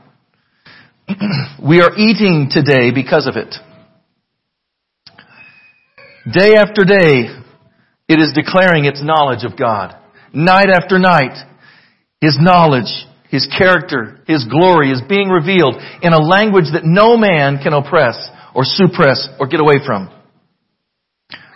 we 1.63 1.81
are 1.81 1.95
eating 1.97 2.49
today 2.51 2.91
because 2.93 3.27
of 3.27 3.37
it. 3.37 3.55
Day 6.31 6.57
after 6.57 6.85
day, 6.85 7.29
it 8.09 8.19
is 8.19 8.33
declaring 8.35 8.87
its 8.87 9.03
knowledge 9.03 9.45
of 9.45 9.59
God. 9.59 9.95
Night 10.33 10.69
after 10.75 10.99
night, 10.99 11.37
His 12.21 12.39
knowledge 12.41 13.07
His 13.35 13.51
character, 13.51 14.23
His 14.31 14.47
glory 14.47 14.95
is 14.95 15.03
being 15.11 15.27
revealed 15.27 15.75
in 15.75 16.15
a 16.15 16.23
language 16.23 16.71
that 16.71 16.87
no 16.87 17.19
man 17.19 17.59
can 17.59 17.75
oppress 17.75 18.15
or 18.55 18.63
suppress 18.63 19.27
or 19.43 19.51
get 19.51 19.59
away 19.59 19.83
from. 19.83 20.07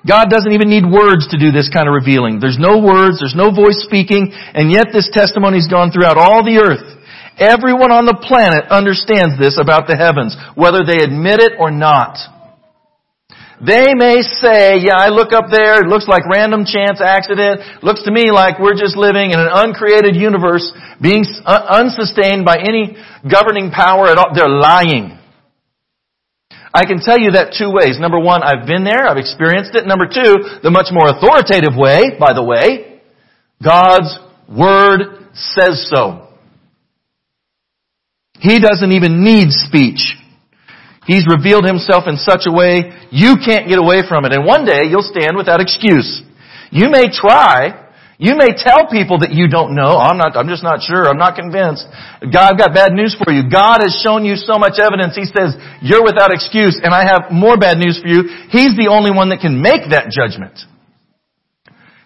God 0.02 0.26
doesn't 0.26 0.50
even 0.50 0.66
need 0.66 0.82
words 0.82 1.30
to 1.30 1.38
do 1.38 1.54
this 1.54 1.70
kind 1.70 1.86
of 1.86 1.94
revealing. 1.94 2.42
There's 2.42 2.58
no 2.58 2.82
words, 2.82 3.22
there's 3.22 3.38
no 3.38 3.54
voice 3.54 3.78
speaking, 3.86 4.34
and 4.34 4.74
yet 4.74 4.90
this 4.90 5.06
testimony's 5.06 5.70
gone 5.70 5.94
throughout 5.94 6.18
all 6.18 6.42
the 6.42 6.58
earth. 6.58 6.98
Everyone 7.38 7.94
on 7.94 8.10
the 8.10 8.18
planet 8.18 8.66
understands 8.74 9.38
this 9.38 9.54
about 9.54 9.86
the 9.86 9.94
heavens, 9.94 10.34
whether 10.58 10.82
they 10.82 10.98
admit 10.98 11.38
it 11.38 11.54
or 11.62 11.70
not. 11.70 12.18
They 13.64 13.94
may 13.94 14.22
say, 14.22 14.78
yeah, 14.78 14.94
I 14.94 15.08
look 15.08 15.32
up 15.32 15.46
there, 15.50 15.82
it 15.82 15.88
looks 15.88 16.06
like 16.06 16.22
random 16.30 16.64
chance 16.64 17.00
accident, 17.02 17.82
looks 17.82 18.04
to 18.04 18.12
me 18.12 18.30
like 18.30 18.58
we're 18.60 18.78
just 18.78 18.96
living 18.96 19.32
in 19.32 19.40
an 19.40 19.48
uncreated 19.50 20.14
universe 20.14 20.70
being 21.02 21.24
unsustained 21.44 22.44
by 22.44 22.58
any 22.58 22.96
governing 23.26 23.70
power 23.70 24.06
at 24.06 24.18
all. 24.18 24.30
They're 24.32 24.48
lying. 24.48 25.18
I 26.72 26.84
can 26.84 27.00
tell 27.00 27.18
you 27.18 27.32
that 27.32 27.56
two 27.58 27.72
ways. 27.72 27.98
Number 27.98 28.20
one, 28.20 28.42
I've 28.44 28.66
been 28.66 28.84
there, 28.84 29.08
I've 29.08 29.16
experienced 29.16 29.74
it. 29.74 29.86
Number 29.86 30.06
two, 30.06 30.60
the 30.62 30.70
much 30.70 30.88
more 30.92 31.08
authoritative 31.08 31.74
way, 31.74 32.14
by 32.18 32.34
the 32.34 32.42
way, 32.42 33.00
God's 33.62 34.18
Word 34.48 35.28
says 35.34 35.88
so. 35.90 36.28
He 38.38 38.60
doesn't 38.60 38.92
even 38.92 39.24
need 39.24 39.50
speech. 39.50 40.14
He's 41.08 41.24
revealed 41.24 41.64
himself 41.64 42.04
in 42.04 42.20
such 42.20 42.44
a 42.44 42.52
way 42.52 42.92
you 43.08 43.40
can't 43.40 43.64
get 43.64 43.80
away 43.80 44.04
from 44.04 44.28
it. 44.28 44.36
And 44.36 44.44
one 44.44 44.68
day 44.68 44.84
you'll 44.92 45.08
stand 45.08 45.40
without 45.40 45.56
excuse. 45.64 46.20
You 46.68 46.92
may 46.92 47.08
try. 47.08 47.88
You 48.20 48.36
may 48.36 48.52
tell 48.52 48.90
people 48.92 49.24
that 49.24 49.32
you 49.32 49.48
don't 49.48 49.72
know. 49.72 49.96
I'm 49.96 50.18
not, 50.18 50.36
I'm 50.36 50.52
just 50.52 50.62
not 50.62 50.84
sure. 50.84 51.08
I'm 51.08 51.16
not 51.16 51.32
convinced. 51.32 51.88
God, 52.20 52.52
I've 52.52 52.60
got 52.60 52.74
bad 52.74 52.92
news 52.92 53.16
for 53.16 53.32
you. 53.32 53.48
God 53.48 53.80
has 53.80 53.96
shown 54.04 54.28
you 54.28 54.36
so 54.36 54.60
much 54.60 54.76
evidence. 54.76 55.16
He 55.16 55.24
says, 55.24 55.56
you're 55.80 56.04
without 56.04 56.28
excuse. 56.28 56.76
And 56.82 56.92
I 56.92 57.08
have 57.08 57.32
more 57.32 57.56
bad 57.56 57.78
news 57.78 57.96
for 58.02 58.10
you. 58.10 58.28
He's 58.52 58.76
the 58.76 58.92
only 58.92 59.14
one 59.14 59.30
that 59.30 59.40
can 59.40 59.62
make 59.62 59.88
that 59.94 60.12
judgment. 60.12 60.60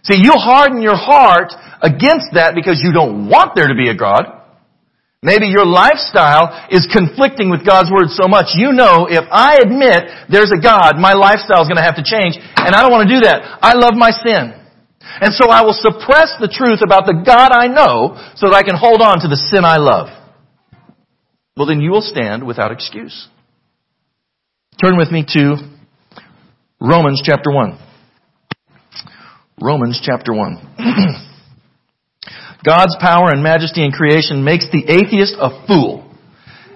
See, 0.05 0.21
you 0.23 0.39
harden 0.39 0.79
your 0.79 0.97
heart 0.97 1.51
against 1.83 2.39
that 2.39 2.55
because 2.55 2.79
you 2.85 2.93
don't 2.93 3.27
want 3.27 3.59
there 3.59 3.67
to 3.67 3.75
be 3.75 3.91
a 3.91 3.97
God. 3.97 4.42
Maybe 5.23 5.47
your 5.47 5.65
lifestyle 5.65 6.67
is 6.69 6.91
conflicting 6.91 7.49
with 7.49 7.65
God's 7.65 7.91
Word 7.95 8.11
so 8.11 8.27
much. 8.27 8.59
You 8.59 8.73
know, 8.75 9.07
if 9.07 9.23
I 9.31 9.63
admit 9.63 10.11
there's 10.29 10.51
a 10.51 10.59
God, 10.59 10.99
my 10.99 11.15
lifestyle 11.15 11.63
is 11.63 11.71
going 11.71 11.79
to 11.79 11.87
have 11.87 11.95
to 11.95 12.03
change. 12.03 12.35
And 12.59 12.75
I 12.75 12.83
don't 12.83 12.91
want 12.91 13.09
to 13.09 13.15
do 13.15 13.23
that. 13.23 13.63
I 13.63 13.75
love 13.75 13.95
my 13.95 14.11
sin. 14.11 14.51
And 15.23 15.33
so 15.33 15.49
I 15.49 15.63
will 15.63 15.79
suppress 15.79 16.35
the 16.43 16.51
truth 16.51 16.81
about 16.83 17.07
the 17.07 17.23
God 17.25 17.55
I 17.55 17.69
know 17.69 18.19
so 18.35 18.51
that 18.51 18.57
I 18.57 18.63
can 18.65 18.75
hold 18.75 19.01
on 19.01 19.21
to 19.21 19.29
the 19.29 19.37
sin 19.37 19.65
I 19.65 19.77
love. 19.77 20.09
Well, 21.57 21.67
then 21.67 21.81
you 21.81 21.91
will 21.91 22.03
stand 22.03 22.45
without 22.45 22.73
excuse. 22.73 23.29
Turn 24.83 24.97
with 24.97 25.13
me 25.13 25.25
to 25.35 25.55
Romans 26.81 27.23
chapter 27.25 27.53
1. 27.53 27.79
Romans 29.61 30.01
chapter 30.03 30.33
1. 30.33 31.29
God's 32.65 32.97
power 33.01 33.31
and 33.31 33.43
majesty 33.43 33.85
in 33.85 33.91
creation 33.91 34.45
makes 34.45 34.71
the 34.71 34.87
atheist 34.87 35.35
a 35.39 35.67
fool. 35.67 36.09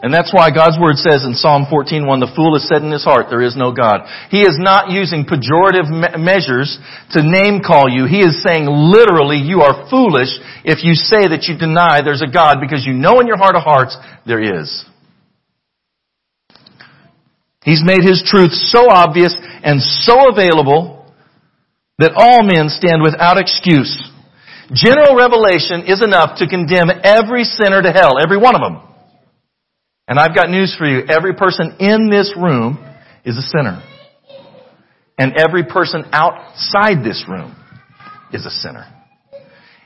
And 0.03 0.13
that's 0.13 0.33
why 0.33 0.51
God's 0.51 0.79
word 0.79 0.97
says 0.97 1.25
in 1.25 1.35
Psalm 1.35 1.67
14:1, 1.67 2.21
the 2.21 2.31
fool 2.37 2.53
has 2.53 2.69
said 2.69 2.83
in 2.83 2.93
his 2.93 3.03
heart, 3.03 3.27
there 3.31 3.43
is 3.43 3.57
no 3.57 3.73
God. 3.73 4.07
He 4.31 4.43
is 4.43 4.59
not 4.59 4.91
using 4.91 5.25
pejorative 5.25 5.89
me- 5.89 6.23
measures 6.23 6.79
to 7.13 7.23
name 7.23 7.63
call 7.65 7.89
you. 7.89 8.05
He 8.05 8.21
is 8.21 8.43
saying 8.43 8.67
literally, 8.67 9.39
you 9.39 9.63
are 9.63 9.89
foolish 9.89 10.29
if 10.65 10.85
you 10.85 10.95
say 10.95 11.27
that 11.29 11.49
you 11.49 11.57
deny 11.57 12.03
there's 12.03 12.23
a 12.23 12.31
God 12.31 12.59
because 12.61 12.85
you 12.85 12.93
know 12.93 13.21
in 13.21 13.27
your 13.27 13.39
heart 13.39 13.57
of 13.57 13.63
hearts 13.63 13.97
there 14.27 14.43
is. 14.43 14.85
He's 17.65 17.83
made 17.83 18.05
his 18.05 18.23
truth 18.23 18.53
so 18.53 18.87
obvious 18.91 19.35
and 19.65 19.83
so 19.83 20.31
available 20.31 21.11
that 21.99 22.13
all 22.15 22.45
men 22.45 22.69
stand 22.69 23.03
without 23.03 23.39
excuse 23.39 23.91
General 24.73 25.15
revelation 25.15 25.85
is 25.87 26.03
enough 26.03 26.39
to 26.39 26.49
condemn 26.49 26.91
every 27.03 27.45
sinner 27.45 27.83
to 27.83 27.93
hell, 27.93 28.19
every 28.21 28.37
one 28.37 28.55
of 28.55 28.61
them. 28.61 28.83
And 30.09 30.19
I've 30.19 30.35
got 30.35 30.51
news 30.51 30.75
for 30.77 30.87
you. 30.87 31.03
Every 31.09 31.35
person 31.35 31.77
in 31.79 32.09
this 32.11 32.35
room 32.37 32.79
is 33.25 33.37
a 33.37 33.43
sinner. 33.43 33.83
And 35.19 35.35
every 35.37 35.65
person 35.65 36.05
outside 36.13 37.03
this 37.05 37.25
room 37.29 37.57
is 38.33 38.45
a 38.45 38.51
sinner. 38.51 38.87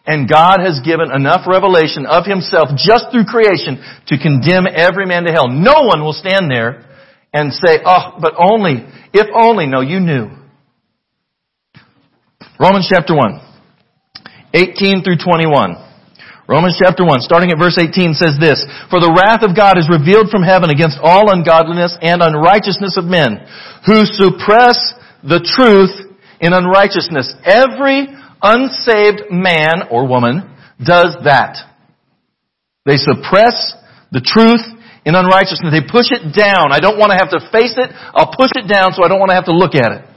And 0.06 0.28
God 0.28 0.60
has 0.60 0.80
given 0.84 1.12
enough 1.12 1.46
revelation 1.46 2.06
of 2.06 2.24
Himself 2.24 2.70
just 2.76 3.06
through 3.12 3.24
creation 3.24 3.82
to 4.08 4.18
condemn 4.18 4.66
every 4.66 5.06
man 5.06 5.24
to 5.24 5.32
hell. 5.32 5.48
No 5.48 5.86
one 5.86 6.02
will 6.02 6.14
stand 6.14 6.50
there 6.50 6.86
and 7.32 7.52
say, 7.52 7.78
oh, 7.84 8.18
but 8.20 8.34
only, 8.38 8.86
if 9.12 9.28
only, 9.34 9.66
no, 9.66 9.80
you 9.82 10.00
knew. 10.00 10.30
Romans 12.58 12.88
chapter 12.90 13.14
1. 13.14 13.49
18 14.54 15.02
through 15.02 15.22
21. 15.22 15.76
Romans 16.50 16.74
chapter 16.82 17.06
1, 17.06 17.22
starting 17.22 17.54
at 17.54 17.62
verse 17.62 17.78
18 17.78 18.18
says 18.18 18.34
this, 18.42 18.66
For 18.90 18.98
the 18.98 19.14
wrath 19.14 19.46
of 19.46 19.54
God 19.54 19.78
is 19.78 19.86
revealed 19.86 20.34
from 20.34 20.42
heaven 20.42 20.66
against 20.66 20.98
all 20.98 21.30
ungodliness 21.30 21.94
and 22.02 22.18
unrighteousness 22.18 22.98
of 22.98 23.06
men, 23.06 23.38
who 23.86 24.02
suppress 24.02 24.74
the 25.22 25.38
truth 25.38 25.94
in 26.42 26.50
unrighteousness. 26.50 27.38
Every 27.46 28.10
unsaved 28.42 29.30
man 29.30 29.86
or 29.94 30.10
woman 30.10 30.42
does 30.82 31.14
that. 31.22 31.70
They 32.82 32.98
suppress 32.98 33.78
the 34.10 34.18
truth 34.18 34.66
in 35.06 35.14
unrighteousness. 35.14 35.70
They 35.70 35.86
push 35.86 36.10
it 36.10 36.34
down. 36.34 36.74
I 36.74 36.82
don't 36.82 36.98
want 36.98 37.14
to 37.14 37.18
have 37.20 37.30
to 37.30 37.40
face 37.54 37.78
it. 37.78 37.94
I'll 37.94 38.34
push 38.34 38.50
it 38.58 38.66
down 38.66 38.90
so 38.90 39.04
I 39.04 39.08
don't 39.08 39.22
want 39.22 39.30
to 39.30 39.38
have 39.38 39.46
to 39.46 39.54
look 39.54 39.78
at 39.78 39.92
it. 39.92 40.09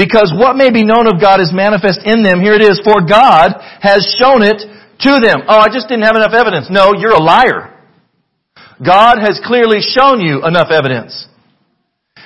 Because 0.00 0.32
what 0.32 0.56
may 0.56 0.72
be 0.72 0.80
known 0.80 1.04
of 1.04 1.20
God 1.20 1.44
is 1.44 1.52
manifest 1.52 2.00
in 2.08 2.24
them. 2.24 2.40
Here 2.40 2.56
it 2.56 2.64
is. 2.64 2.80
For 2.80 3.04
God 3.04 3.52
has 3.84 4.00
shown 4.16 4.40
it 4.40 4.64
to 5.04 5.12
them. 5.20 5.44
Oh, 5.44 5.60
I 5.60 5.68
just 5.68 5.92
didn't 5.92 6.08
have 6.08 6.16
enough 6.16 6.32
evidence. 6.32 6.72
No, 6.72 6.96
you're 6.96 7.12
a 7.12 7.20
liar. 7.20 7.76
God 8.80 9.20
has 9.20 9.36
clearly 9.44 9.84
shown 9.84 10.24
you 10.24 10.40
enough 10.40 10.72
evidence. 10.72 11.28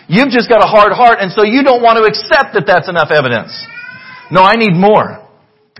You've 0.07 0.31
just 0.31 0.47
got 0.47 0.62
a 0.62 0.71
hard 0.71 0.95
heart 0.95 1.19
and 1.19 1.35
so 1.35 1.43
you 1.43 1.66
don't 1.66 1.83
want 1.83 1.99
to 1.99 2.07
accept 2.07 2.54
that 2.54 2.62
that's 2.62 2.87
enough 2.87 3.11
evidence. 3.11 3.50
No, 4.31 4.47
I 4.47 4.54
need 4.54 4.78
more. 4.78 5.19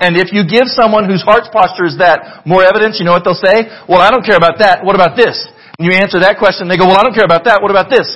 And 0.03 0.19
if 0.19 0.35
you 0.35 0.43
give 0.43 0.67
someone 0.67 1.07
whose 1.07 1.23
heart's 1.23 1.47
posture 1.55 1.87
is 1.87 2.03
that 2.03 2.43
more 2.43 2.67
evidence, 2.67 2.99
you 2.99 3.07
know 3.07 3.15
what 3.15 3.23
they'll 3.23 3.39
say? 3.39 3.71
Well, 3.87 4.03
I 4.03 4.11
don't 4.11 4.27
care 4.27 4.35
about 4.35 4.59
that. 4.59 4.83
What 4.83 4.99
about 4.99 5.15
this? 5.15 5.39
And 5.79 5.87
you 5.87 5.95
answer 5.95 6.19
that 6.27 6.43
question, 6.43 6.67
they 6.67 6.75
go, 6.75 6.91
well, 6.91 6.99
I 6.99 7.07
don't 7.07 7.15
care 7.15 7.29
about 7.29 7.47
that. 7.47 7.63
What 7.63 7.71
about 7.71 7.87
this? 7.87 8.11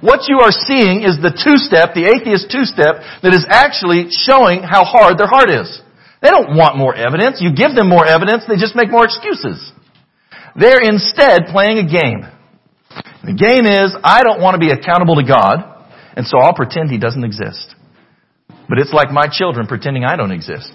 What 0.00 0.28
you 0.28 0.40
are 0.40 0.52
seeing 0.52 1.04
is 1.04 1.20
the 1.20 1.36
two-step, 1.36 1.92
the 1.92 2.08
atheist 2.08 2.48
two-step, 2.48 3.20
that 3.20 3.36
is 3.36 3.44
actually 3.48 4.08
showing 4.08 4.64
how 4.64 4.84
hard 4.84 5.20
their 5.20 5.28
heart 5.28 5.52
is. 5.52 5.68
They 6.22 6.32
don't 6.32 6.56
want 6.56 6.76
more 6.76 6.96
evidence. 6.96 7.40
You 7.40 7.52
give 7.52 7.76
them 7.76 7.88
more 7.88 8.06
evidence, 8.06 8.44
they 8.48 8.56
just 8.56 8.76
make 8.76 8.90
more 8.90 9.04
excuses. 9.04 9.60
They're 10.56 10.80
instead 10.80 11.52
playing 11.52 11.78
a 11.78 11.86
game. 11.88 12.24
The 13.24 13.36
game 13.36 13.68
is, 13.68 13.92
I 14.02 14.24
don't 14.24 14.40
want 14.40 14.56
to 14.56 14.60
be 14.60 14.72
accountable 14.72 15.16
to 15.16 15.26
God, 15.26 15.60
and 16.16 16.26
so 16.26 16.38
I'll 16.38 16.56
pretend 16.56 16.90
He 16.90 16.98
doesn't 16.98 17.24
exist. 17.24 17.76
But 18.68 18.78
it's 18.78 18.92
like 18.92 19.10
my 19.10 19.28
children 19.30 19.66
pretending 19.66 20.04
I 20.04 20.16
don't 20.16 20.32
exist. 20.32 20.70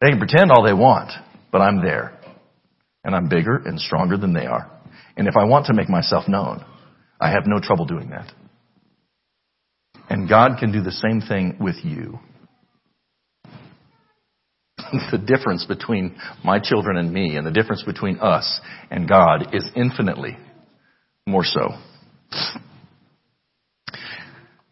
They 0.00 0.10
can 0.10 0.18
pretend 0.18 0.50
all 0.50 0.64
they 0.64 0.72
want, 0.72 1.12
but 1.52 1.60
I'm 1.60 1.82
there. 1.82 2.18
And 3.04 3.14
I'm 3.14 3.28
bigger 3.28 3.56
and 3.56 3.78
stronger 3.78 4.16
than 4.16 4.32
they 4.32 4.46
are. 4.46 4.70
And 5.16 5.28
if 5.28 5.36
I 5.36 5.44
want 5.44 5.66
to 5.66 5.74
make 5.74 5.88
myself 5.88 6.28
known, 6.28 6.64
I 7.20 7.30
have 7.30 7.46
no 7.46 7.60
trouble 7.60 7.86
doing 7.86 8.10
that. 8.10 8.32
And 10.08 10.28
God 10.28 10.58
can 10.58 10.72
do 10.72 10.82
the 10.82 10.92
same 10.92 11.20
thing 11.20 11.56
with 11.60 11.76
you. 11.82 12.18
the 15.10 15.18
difference 15.18 15.64
between 15.64 16.16
my 16.44 16.60
children 16.60 16.96
and 16.96 17.12
me 17.12 17.36
and 17.36 17.46
the 17.46 17.50
difference 17.50 17.82
between 17.82 18.18
us 18.20 18.60
and 18.90 19.08
God 19.08 19.54
is 19.54 19.68
infinitely 19.74 20.36
more 21.26 21.44
so. 21.44 21.70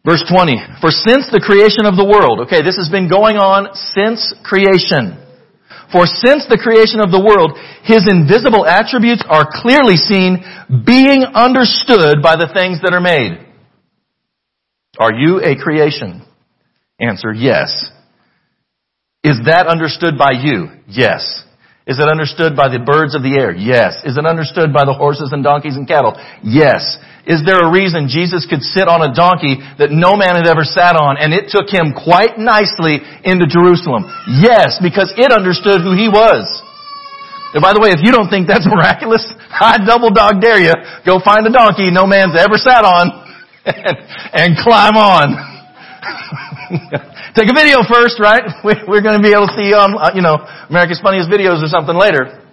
Verse 0.05 0.23
20, 0.29 0.57
for 0.81 0.91
since 0.91 1.27
the 1.33 1.41
creation 1.43 1.85
of 1.85 1.97
the 1.97 2.05
world, 2.05 2.41
okay, 2.45 2.61
this 2.61 2.77
has 2.77 2.89
been 2.89 3.09
going 3.09 3.37
on 3.37 3.73
since 3.73 4.33
creation. 4.45 5.17
For 5.91 6.05
since 6.05 6.45
the 6.49 6.57
creation 6.57 6.99
of 6.99 7.11
the 7.11 7.21
world, 7.21 7.57
His 7.83 8.09
invisible 8.09 8.65
attributes 8.65 9.23
are 9.29 9.45
clearly 9.45 9.95
seen, 9.95 10.41
being 10.85 11.23
understood 11.33 12.21
by 12.21 12.35
the 12.35 12.49
things 12.53 12.81
that 12.81 12.93
are 12.93 13.01
made. 13.01 13.37
Are 14.97 15.13
you 15.13 15.41
a 15.43 15.55
creation? 15.55 16.25
Answer, 16.99 17.33
yes. 17.33 17.69
Is 19.23 19.39
that 19.45 19.67
understood 19.67 20.17
by 20.17 20.31
you? 20.31 20.69
Yes. 20.87 21.44
Is 21.85 22.01
it 22.01 22.09
understood 22.09 22.57
by 22.57 22.65
the 22.65 22.81
birds 22.81 23.13
of 23.13 23.21
the 23.21 23.37
air? 23.37 23.53
Yes. 23.53 24.01
Is 24.01 24.17
it 24.17 24.25
understood 24.25 24.73
by 24.73 24.89
the 24.89 24.97
horses 24.97 25.29
and 25.29 25.45
donkeys 25.45 25.77
and 25.77 25.85
cattle? 25.85 26.17
Yes. 26.41 26.81
Is 27.29 27.45
there 27.45 27.61
a 27.61 27.69
reason 27.69 28.09
Jesus 28.09 28.49
could 28.49 28.65
sit 28.65 28.89
on 28.89 29.05
a 29.05 29.13
donkey 29.13 29.61
that 29.77 29.93
no 29.93 30.17
man 30.17 30.33
had 30.33 30.49
ever 30.49 30.65
sat 30.65 30.97
on 30.97 31.21
and 31.21 31.29
it 31.29 31.53
took 31.53 31.69
him 31.69 31.93
quite 31.93 32.41
nicely 32.41 33.05
into 33.21 33.45
Jerusalem? 33.45 34.09
Yes, 34.25 34.81
because 34.81 35.13
it 35.13 35.29
understood 35.29 35.85
who 35.85 35.93
he 35.93 36.09
was. 36.09 36.49
And 37.53 37.61
by 37.61 37.77
the 37.77 37.81
way, 37.81 37.93
if 37.93 38.01
you 38.01 38.09
don't 38.09 38.33
think 38.33 38.49
that's 38.49 38.65
miraculous, 38.69 39.21
I 39.53 39.77
double 39.77 40.09
dog 40.09 40.41
dare 40.41 40.57
you. 40.57 40.73
Go 41.05 41.21
find 41.21 41.45
a 41.45 41.53
donkey 41.53 41.93
no 41.93 42.09
man's 42.09 42.33
ever 42.33 42.57
sat 42.57 42.81
on 42.81 43.13
and, 43.69 43.97
and 44.33 44.49
climb 44.57 44.97
on. 44.97 45.37
Take 47.35 47.51
a 47.51 47.53
video 47.53 47.83
first, 47.83 48.15
right? 48.17 48.47
We're 48.63 49.03
going 49.03 49.19
to 49.19 49.23
be 49.23 49.35
able 49.35 49.51
to 49.51 49.55
see 49.59 49.75
on, 49.75 49.99
uh, 49.99 50.15
you 50.15 50.23
know, 50.23 50.39
America's 50.71 51.03
Funniest 51.03 51.27
Videos 51.27 51.59
or 51.59 51.67
something 51.67 51.95
later. 51.95 52.41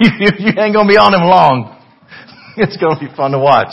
You, 0.00 0.50
ain't 0.58 0.74
going 0.74 0.88
to 0.88 0.92
be 0.92 0.98
on 0.98 1.14
him 1.14 1.22
long. 1.22 1.78
It's 2.56 2.76
going 2.76 2.98
to 2.98 3.00
be 3.00 3.14
fun 3.14 3.30
to 3.30 3.38
watch. 3.38 3.70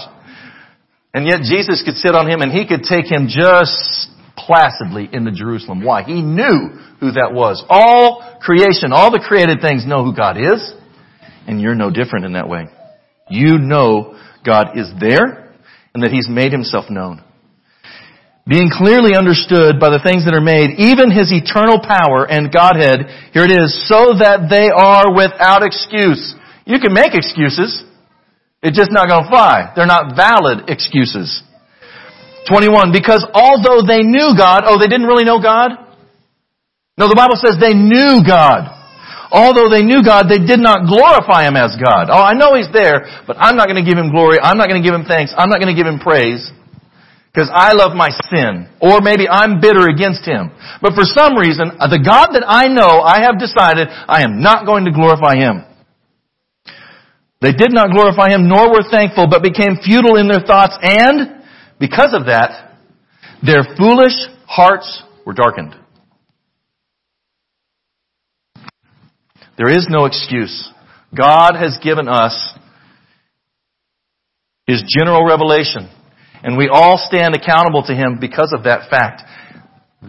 And 1.12 1.26
yet 1.26 1.42
Jesus 1.42 1.82
could 1.84 1.96
sit 1.96 2.14
on 2.14 2.30
him 2.30 2.42
and 2.42 2.52
he 2.52 2.68
could 2.68 2.84
take 2.84 3.10
him 3.10 3.26
just 3.28 4.12
placidly 4.38 5.10
into 5.12 5.32
Jerusalem. 5.32 5.84
Why? 5.84 6.04
He 6.04 6.22
knew 6.22 6.78
who 7.00 7.12
that 7.14 7.34
was. 7.34 7.66
All 7.68 8.38
creation, 8.40 8.94
all 8.94 9.10
the 9.10 9.24
created 9.26 9.60
things 9.60 9.88
know 9.88 10.04
who 10.06 10.16
God 10.16 10.38
is, 10.38 10.62
and 11.48 11.60
you're 11.60 11.76
no 11.76 11.90
different 11.90 12.26
in 12.26 12.34
that 12.34 12.48
way. 12.48 12.68
You 13.30 13.58
know 13.58 14.20
God 14.46 14.78
is 14.78 14.92
there 15.00 15.56
and 15.96 16.04
that 16.04 16.12
He's 16.12 16.30
made 16.30 16.52
Himself 16.52 16.86
known. 16.92 17.24
Being 18.48 18.72
clearly 18.72 19.12
understood 19.12 19.76
by 19.76 19.92
the 19.92 20.00
things 20.00 20.24
that 20.24 20.32
are 20.32 20.44
made, 20.44 20.80
even 20.80 21.12
His 21.12 21.36
eternal 21.36 21.84
power 21.84 22.24
and 22.24 22.48
Godhead, 22.48 23.12
here 23.36 23.44
it 23.44 23.52
is, 23.52 23.76
so 23.92 24.16
that 24.24 24.48
they 24.48 24.72
are 24.72 25.12
without 25.12 25.68
excuse. 25.68 26.32
You 26.64 26.80
can 26.80 26.96
make 26.96 27.12
excuses. 27.12 27.84
It's 28.64 28.80
just 28.80 28.92
not 28.92 29.12
going 29.12 29.28
to 29.28 29.30
fly. 29.30 29.76
They're 29.76 29.86
not 29.86 30.16
valid 30.16 30.72
excuses. 30.72 31.44
21, 32.48 32.96
because 32.96 33.28
although 33.36 33.84
they 33.84 34.08
knew 34.08 34.32
God, 34.40 34.64
oh, 34.64 34.80
they 34.80 34.88
didn't 34.88 35.12
really 35.12 35.28
know 35.28 35.44
God? 35.44 35.76
No, 36.96 37.12
the 37.12 37.20
Bible 37.20 37.36
says 37.36 37.60
they 37.60 37.76
knew 37.76 38.24
God. 38.24 38.72
Although 39.28 39.68
they 39.68 39.84
knew 39.84 40.00
God, 40.00 40.32
they 40.32 40.40
did 40.40 40.64
not 40.64 40.88
glorify 40.88 41.44
Him 41.44 41.60
as 41.60 41.76
God. 41.76 42.08
Oh, 42.08 42.24
I 42.24 42.32
know 42.32 42.56
He's 42.56 42.72
there, 42.72 43.04
but 43.28 43.36
I'm 43.36 43.60
not 43.60 43.68
going 43.68 43.84
to 43.84 43.84
give 43.84 44.00
Him 44.00 44.10
glory. 44.10 44.40
I'm 44.40 44.56
not 44.56 44.72
going 44.72 44.80
to 44.80 44.86
give 44.88 44.96
Him 44.96 45.04
thanks. 45.04 45.36
I'm 45.36 45.52
not 45.52 45.60
going 45.60 45.68
to 45.68 45.76
give 45.76 45.84
Him 45.84 46.00
praise. 46.00 46.48
Because 47.38 47.54
I 47.54 47.74
love 47.74 47.94
my 47.94 48.10
sin. 48.34 48.66
Or 48.82 48.98
maybe 49.00 49.30
I'm 49.30 49.62
bitter 49.62 49.86
against 49.86 50.26
Him. 50.26 50.50
But 50.82 50.98
for 50.98 51.06
some 51.06 51.38
reason, 51.38 51.70
uh, 51.78 51.86
the 51.86 52.02
God 52.02 52.34
that 52.34 52.42
I 52.42 52.66
know, 52.66 53.06
I 53.06 53.22
have 53.30 53.38
decided 53.38 53.90
I 53.94 54.24
am 54.24 54.42
not 54.42 54.66
going 54.66 54.86
to 54.86 54.92
glorify 54.92 55.38
Him. 55.38 55.62
They 57.40 57.52
did 57.52 57.70
not 57.70 57.94
glorify 57.94 58.34
Him, 58.34 58.50
nor 58.50 58.74
were 58.74 58.90
thankful, 58.90 59.28
but 59.30 59.44
became 59.44 59.78
futile 59.86 60.18
in 60.18 60.28
their 60.28 60.42
thoughts 60.42 60.74
and 60.82 61.46
because 61.80 62.18
of 62.18 62.26
that, 62.26 62.74
their 63.46 63.62
foolish 63.78 64.18
hearts 64.48 65.04
were 65.24 65.34
darkened. 65.34 65.76
There 69.60 69.70
is 69.70 69.86
no 69.92 70.06
excuse. 70.06 70.74
God 71.16 71.54
has 71.54 71.78
given 71.84 72.08
us 72.08 72.34
His 74.66 74.84
general 74.90 75.24
revelation, 75.24 75.92
and 76.44 76.58
we 76.58 76.70
all 76.72 76.98
stand 76.98 77.36
accountable 77.36 77.84
to 77.84 77.96
Him 77.96 78.18
because 78.20 78.54
of 78.56 78.64
that 78.64 78.90
fact. 78.90 79.24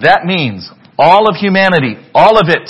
That 0.01 0.25
means 0.25 0.69
all 0.99 1.29
of 1.29 1.37
humanity, 1.37 1.97
all 2.15 2.39
of 2.39 2.49
it, 2.49 2.69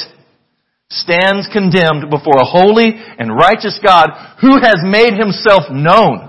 stands 0.90 1.48
condemned 1.52 2.10
before 2.10 2.40
a 2.40 2.48
holy 2.48 2.92
and 2.96 3.34
righteous 3.34 3.78
God 3.84 4.08
who 4.40 4.56
has 4.60 4.80
made 4.82 5.12
Himself 5.18 5.70
known. 5.70 6.28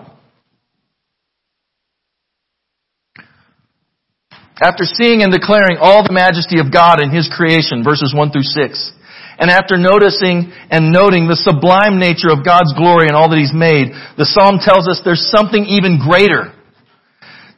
After 4.61 4.83
seeing 4.83 5.23
and 5.23 5.31
declaring 5.31 5.77
all 5.79 6.03
the 6.03 6.11
majesty 6.11 6.59
of 6.59 6.73
God 6.73 7.01
in 7.01 7.11
His 7.11 7.31
creation, 7.31 7.83
verses 7.83 8.11
1 8.13 8.31
through 8.31 8.43
6, 8.43 8.91
and 9.39 9.49
after 9.49 9.79
noticing 9.79 10.51
and 10.67 10.91
noting 10.91 11.31
the 11.31 11.39
sublime 11.39 11.95
nature 11.95 12.27
of 12.27 12.43
God's 12.43 12.75
glory 12.75 13.07
and 13.07 13.15
all 13.15 13.31
that 13.31 13.39
He's 13.39 13.55
made, 13.55 13.95
the 14.19 14.27
Psalm 14.27 14.59
tells 14.59 14.83
us 14.91 14.99
there's 14.99 15.31
something 15.31 15.63
even 15.63 15.95
greater. 15.95 16.51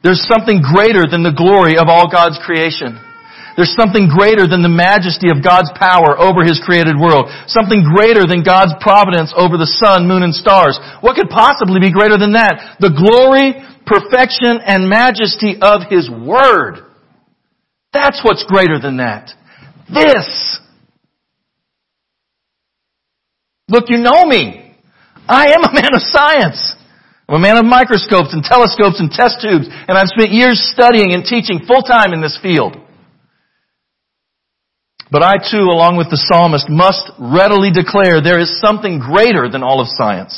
There's 0.02 0.26
something 0.26 0.60
greater 0.60 1.06
than 1.06 1.22
the 1.22 1.34
glory 1.34 1.78
of 1.78 1.86
all 1.86 2.10
God's 2.10 2.38
creation. 2.42 2.98
There's 3.54 3.76
something 3.76 4.08
greater 4.08 4.48
than 4.48 4.64
the 4.64 4.72
majesty 4.72 5.28
of 5.28 5.44
God's 5.44 5.70
power 5.76 6.16
over 6.18 6.42
His 6.42 6.58
created 6.64 6.96
world. 6.98 7.28
Something 7.46 7.84
greater 7.84 8.26
than 8.26 8.42
God's 8.42 8.72
providence 8.80 9.30
over 9.36 9.60
the 9.60 9.68
sun, 9.68 10.08
moon, 10.08 10.24
and 10.24 10.34
stars. 10.34 10.80
What 11.04 11.14
could 11.14 11.28
possibly 11.28 11.78
be 11.78 11.92
greater 11.92 12.16
than 12.16 12.32
that? 12.32 12.80
The 12.80 12.90
glory, 12.90 13.60
perfection, 13.84 14.58
and 14.64 14.88
majesty 14.88 15.60
of 15.60 15.84
His 15.86 16.08
Word. 16.08 16.88
That's 17.92 18.24
what's 18.24 18.44
greater 18.48 18.80
than 18.80 18.96
that. 18.98 19.30
This. 19.92 20.58
Look, 23.68 23.84
you 23.88 23.98
know 23.98 24.24
me. 24.24 24.74
I 25.28 25.52
am 25.52 25.62
a 25.62 25.72
man 25.72 25.94
of 25.94 26.02
science. 26.02 26.74
I'm 27.28 27.38
a 27.38 27.42
man 27.42 27.56
of 27.56 27.64
microscopes 27.64 28.34
and 28.34 28.42
telescopes 28.42 29.00
and 29.00 29.10
test 29.10 29.40
tubes, 29.40 29.66
and 29.70 29.96
I've 29.96 30.10
spent 30.10 30.30
years 30.30 30.60
studying 30.74 31.14
and 31.14 31.24
teaching 31.24 31.64
full 31.66 31.82
time 31.82 32.12
in 32.12 32.20
this 32.20 32.38
field. 32.42 32.76
But 35.10 35.22
I 35.22 35.36
too, 35.36 35.68
along 35.68 36.00
with 36.00 36.08
the 36.08 36.16
psalmist, 36.16 36.72
must 36.72 37.04
readily 37.20 37.70
declare 37.70 38.24
there 38.24 38.40
is 38.40 38.60
something 38.64 38.98
greater 38.98 39.48
than 39.48 39.62
all 39.62 39.80
of 39.80 39.92
science. 39.92 40.32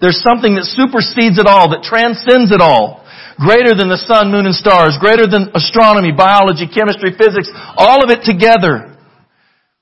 There's 0.00 0.20
something 0.20 0.54
that 0.54 0.68
supersedes 0.68 1.40
it 1.40 1.48
all, 1.48 1.72
that 1.72 1.82
transcends 1.82 2.52
it 2.52 2.60
all 2.60 3.08
greater 3.38 3.72
than 3.72 3.88
the 3.88 4.02
sun, 4.02 4.34
moon, 4.34 4.46
and 4.50 4.54
stars, 4.54 4.98
greater 4.98 5.24
than 5.24 5.54
astronomy, 5.54 6.10
biology, 6.10 6.66
chemistry, 6.66 7.14
physics, 7.14 7.48
all 7.78 8.02
of 8.02 8.10
it 8.10 8.26
together. 8.26 8.98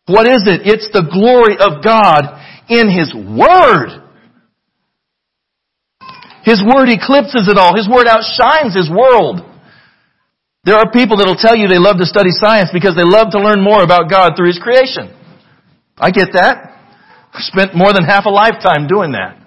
What 0.05 0.29
is 0.29 0.45
it? 0.47 0.69
It's 0.69 0.92
the 0.92 1.09
glory 1.09 1.57
of 1.59 1.83
God 1.83 2.37
in 2.69 2.92
His 2.92 3.11
Word. 3.16 4.06
His 6.46 6.62
Word 6.62 6.87
eclipses 6.87 7.50
it 7.50 7.59
all. 7.59 7.74
His 7.74 7.90
Word 7.90 8.06
outshines 8.06 8.70
His 8.70 8.87
world. 8.87 9.42
There 10.62 10.78
are 10.78 10.87
people 10.94 11.18
that 11.18 11.26
will 11.26 11.38
tell 11.38 11.59
you 11.59 11.66
they 11.66 11.82
love 11.82 11.98
to 11.98 12.06
study 12.06 12.30
science 12.30 12.70
because 12.70 12.94
they 12.94 13.02
love 13.02 13.35
to 13.35 13.42
learn 13.42 13.59
more 13.59 13.82
about 13.82 14.06
God 14.06 14.38
through 14.38 14.54
His 14.54 14.62
creation. 14.62 15.11
I 15.98 16.14
get 16.14 16.38
that. 16.38 16.78
I've 17.35 17.42
spent 17.50 17.74
more 17.74 17.90
than 17.90 18.06
half 18.06 18.30
a 18.30 18.32
lifetime 18.32 18.87
doing 18.87 19.18
that. 19.18 19.42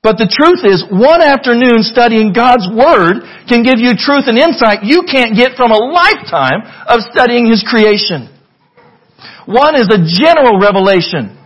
But 0.00 0.16
the 0.16 0.26
truth 0.26 0.64
is, 0.64 0.80
one 0.88 1.20
afternoon 1.20 1.84
studying 1.84 2.32
God's 2.32 2.66
Word 2.72 3.22
can 3.44 3.60
give 3.60 3.76
you 3.76 3.92
truth 3.92 4.26
and 4.32 4.40
insight 4.40 4.88
you 4.88 5.04
can't 5.04 5.36
get 5.36 5.60
from 5.60 5.70
a 5.70 5.78
lifetime 5.78 6.64
of 6.88 7.04
studying 7.12 7.52
His 7.52 7.60
creation. 7.60 8.32
One 9.44 9.76
is 9.76 9.92
a 9.92 10.00
general 10.00 10.56
revelation. 10.56 11.36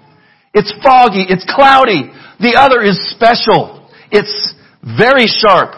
It's 0.54 0.70
foggy, 0.86 1.26
it's 1.26 1.44
cloudy. 1.44 2.14
The 2.38 2.54
other 2.54 2.80
is 2.80 2.94
special. 3.10 3.75
It's 4.10 4.54
very 4.82 5.26
sharp. 5.26 5.74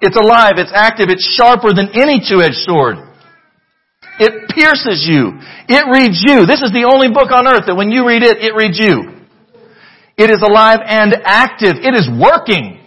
It's 0.00 0.16
alive, 0.16 0.56
it's 0.56 0.72
active, 0.74 1.08
it's 1.08 1.24
sharper 1.36 1.74
than 1.74 1.92
any 1.92 2.20
two-edged 2.24 2.64
sword. 2.64 2.96
It 4.20 4.48
pierces 4.52 5.04
you. 5.08 5.40
It 5.68 5.84
reads 5.88 6.20
you. 6.20 6.44
This 6.44 6.60
is 6.60 6.72
the 6.72 6.88
only 6.88 7.08
book 7.08 7.32
on 7.32 7.48
earth 7.48 7.64
that 7.68 7.76
when 7.76 7.90
you 7.90 8.06
read 8.08 8.22
it, 8.22 8.40
it 8.40 8.52
reads 8.52 8.76
you. 8.76 9.20
It 10.16 10.28
is 10.28 10.44
alive 10.44 10.80
and 10.84 11.16
active. 11.24 11.80
It 11.80 11.96
is 11.96 12.04
working. 12.08 12.80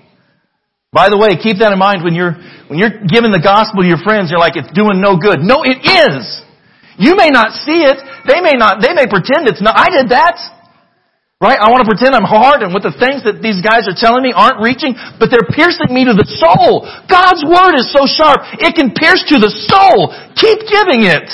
By 0.93 1.09
the 1.09 1.17
way, 1.17 1.33
keep 1.41 1.57
that 1.57 1.73
in 1.73 1.81
mind 1.81 2.05
when 2.05 2.13
you're, 2.13 2.37
when 2.69 2.77
you're 2.77 3.01
giving 3.09 3.33
the 3.33 3.41
gospel 3.41 3.81
to 3.81 3.89
your 3.89 4.01
friends, 4.05 4.29
you're 4.29 4.41
like, 4.41 4.53
it's 4.53 4.69
doing 4.77 5.01
no 5.01 5.17
good. 5.17 5.41
No, 5.41 5.65
it 5.65 5.81
is. 5.81 6.21
You 7.01 7.17
may 7.17 7.33
not 7.33 7.57
see 7.65 7.81
it. 7.81 7.97
They 8.29 8.37
may 8.37 8.53
not, 8.53 8.77
they 8.77 8.93
may 8.93 9.09
pretend 9.09 9.49
it's 9.49 9.61
not. 9.61 9.73
I 9.73 9.89
did 9.89 10.13
that. 10.13 10.37
Right? 11.43 11.59
I 11.59 11.67
want 11.67 11.83
to 11.83 11.89
pretend 11.91 12.15
I'm 12.15 12.23
hard 12.23 12.63
and 12.63 12.71
with 12.71 12.87
the 12.87 12.95
things 12.95 13.27
that 13.27 13.43
these 13.43 13.59
guys 13.59 13.83
are 13.91 13.97
telling 13.99 14.23
me 14.23 14.31
aren't 14.31 14.63
reaching, 14.63 14.95
but 15.19 15.27
they're 15.27 15.43
piercing 15.51 15.91
me 15.91 16.07
to 16.07 16.15
the 16.15 16.23
soul. 16.39 16.87
God's 17.11 17.43
word 17.43 17.75
is 17.75 17.91
so 17.91 18.07
sharp, 18.07 18.47
it 18.63 18.79
can 18.79 18.95
pierce 18.95 19.27
to 19.27 19.43
the 19.43 19.51
soul. 19.51 20.15
Keep 20.39 20.71
giving 20.71 21.03
it. 21.03 21.27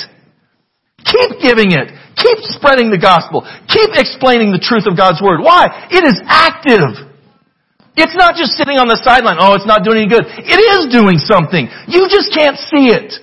Keep 1.06 1.38
giving 1.38 1.70
it. 1.78 1.94
Keep 2.18 2.42
spreading 2.58 2.90
the 2.90 2.98
gospel. 2.98 3.46
Keep 3.70 3.94
explaining 3.94 4.50
the 4.50 4.58
truth 4.58 4.90
of 4.90 4.98
God's 4.98 5.22
Word. 5.22 5.40
Why? 5.40 5.88
It 5.88 6.04
is 6.04 6.18
active. 6.26 7.06
It's 7.96 8.12
not 8.18 8.34
just 8.34 8.58
sitting 8.58 8.76
on 8.76 8.90
the 8.90 8.98
sideline. 9.00 9.38
Oh, 9.40 9.54
it's 9.54 9.64
not 9.64 9.86
doing 9.86 10.04
any 10.04 10.10
good. 10.10 10.26
It 10.26 10.60
is 10.60 10.92
doing 10.92 11.22
something. 11.22 11.70
You 11.86 12.10
just 12.10 12.34
can't 12.34 12.58
see 12.58 12.92
it. 12.92 13.14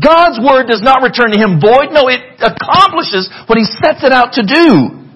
God's 0.00 0.38
Word 0.38 0.70
does 0.70 0.80
not 0.80 1.02
return 1.02 1.34
to 1.34 1.38
Him 1.38 1.58
void. 1.58 1.90
No, 1.90 2.06
it 2.06 2.40
accomplishes 2.40 3.26
what 3.50 3.58
He 3.58 3.66
sets 3.66 4.06
it 4.06 4.14
out 4.14 4.38
to 4.38 4.46
do. 4.46 5.07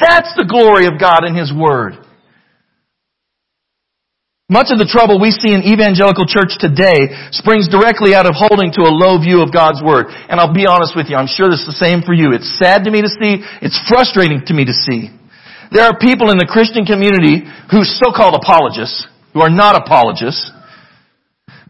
That's 0.00 0.32
the 0.34 0.48
glory 0.48 0.88
of 0.88 0.96
God 0.96 1.28
in 1.28 1.36
His 1.36 1.52
Word. 1.52 2.00
Much 4.50 4.74
of 4.74 4.82
the 4.82 4.90
trouble 4.90 5.22
we 5.22 5.30
see 5.30 5.54
in 5.54 5.62
evangelical 5.62 6.26
church 6.26 6.58
today 6.58 7.14
springs 7.30 7.70
directly 7.70 8.18
out 8.18 8.26
of 8.26 8.34
holding 8.34 8.74
to 8.74 8.82
a 8.82 8.90
low 8.90 9.14
view 9.22 9.46
of 9.46 9.54
God's 9.54 9.78
Word. 9.78 10.10
And 10.10 10.42
I'll 10.42 10.50
be 10.50 10.66
honest 10.66 10.98
with 10.98 11.06
you, 11.06 11.14
I'm 11.14 11.30
sure 11.30 11.54
is 11.54 11.62
the 11.62 11.78
same 11.78 12.02
for 12.02 12.10
you. 12.10 12.34
It's 12.34 12.50
sad 12.58 12.82
to 12.82 12.90
me 12.90 12.98
to 12.98 13.06
see, 13.06 13.38
it's 13.62 13.78
frustrating 13.86 14.42
to 14.50 14.52
me 14.56 14.66
to 14.66 14.74
see. 14.74 15.14
There 15.70 15.86
are 15.86 15.94
people 15.94 16.34
in 16.34 16.38
the 16.42 16.50
Christian 16.50 16.82
community 16.82 17.46
who 17.70 17.86
so-called 17.86 18.34
apologists, 18.34 19.06
who 19.30 19.38
are 19.38 19.54
not 19.54 19.78
apologists, 19.78 20.50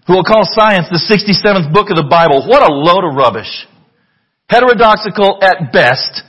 who 0.09 0.17
will 0.17 0.25
call 0.25 0.49
science 0.49 0.89
the 0.89 1.05
67th 1.05 1.69
book 1.77 1.93
of 1.93 2.01
the 2.01 2.09
Bible. 2.09 2.49
What 2.49 2.65
a 2.65 2.73
load 2.73 3.05
of 3.05 3.13
rubbish. 3.13 3.69
Heterodoxical 4.49 5.37
at 5.45 5.69
best. 5.69 6.25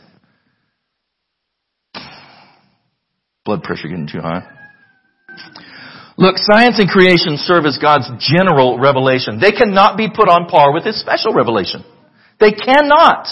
Blood 3.45 3.63
pressure 3.63 3.87
getting 3.87 4.07
too 4.11 4.21
high. 4.21 4.47
Look, 6.17 6.35
science 6.37 6.77
and 6.77 6.89
creation 6.89 7.37
serve 7.37 7.65
as 7.65 7.79
God's 7.81 8.09
general 8.19 8.77
revelation. 8.77 9.39
They 9.39 9.51
cannot 9.51 9.97
be 9.97 10.09
put 10.13 10.29
on 10.29 10.47
par 10.47 10.73
with 10.73 10.85
His 10.85 10.99
special 10.99 11.33
revelation. 11.33 11.83
They 12.39 12.51
cannot. 12.51 13.27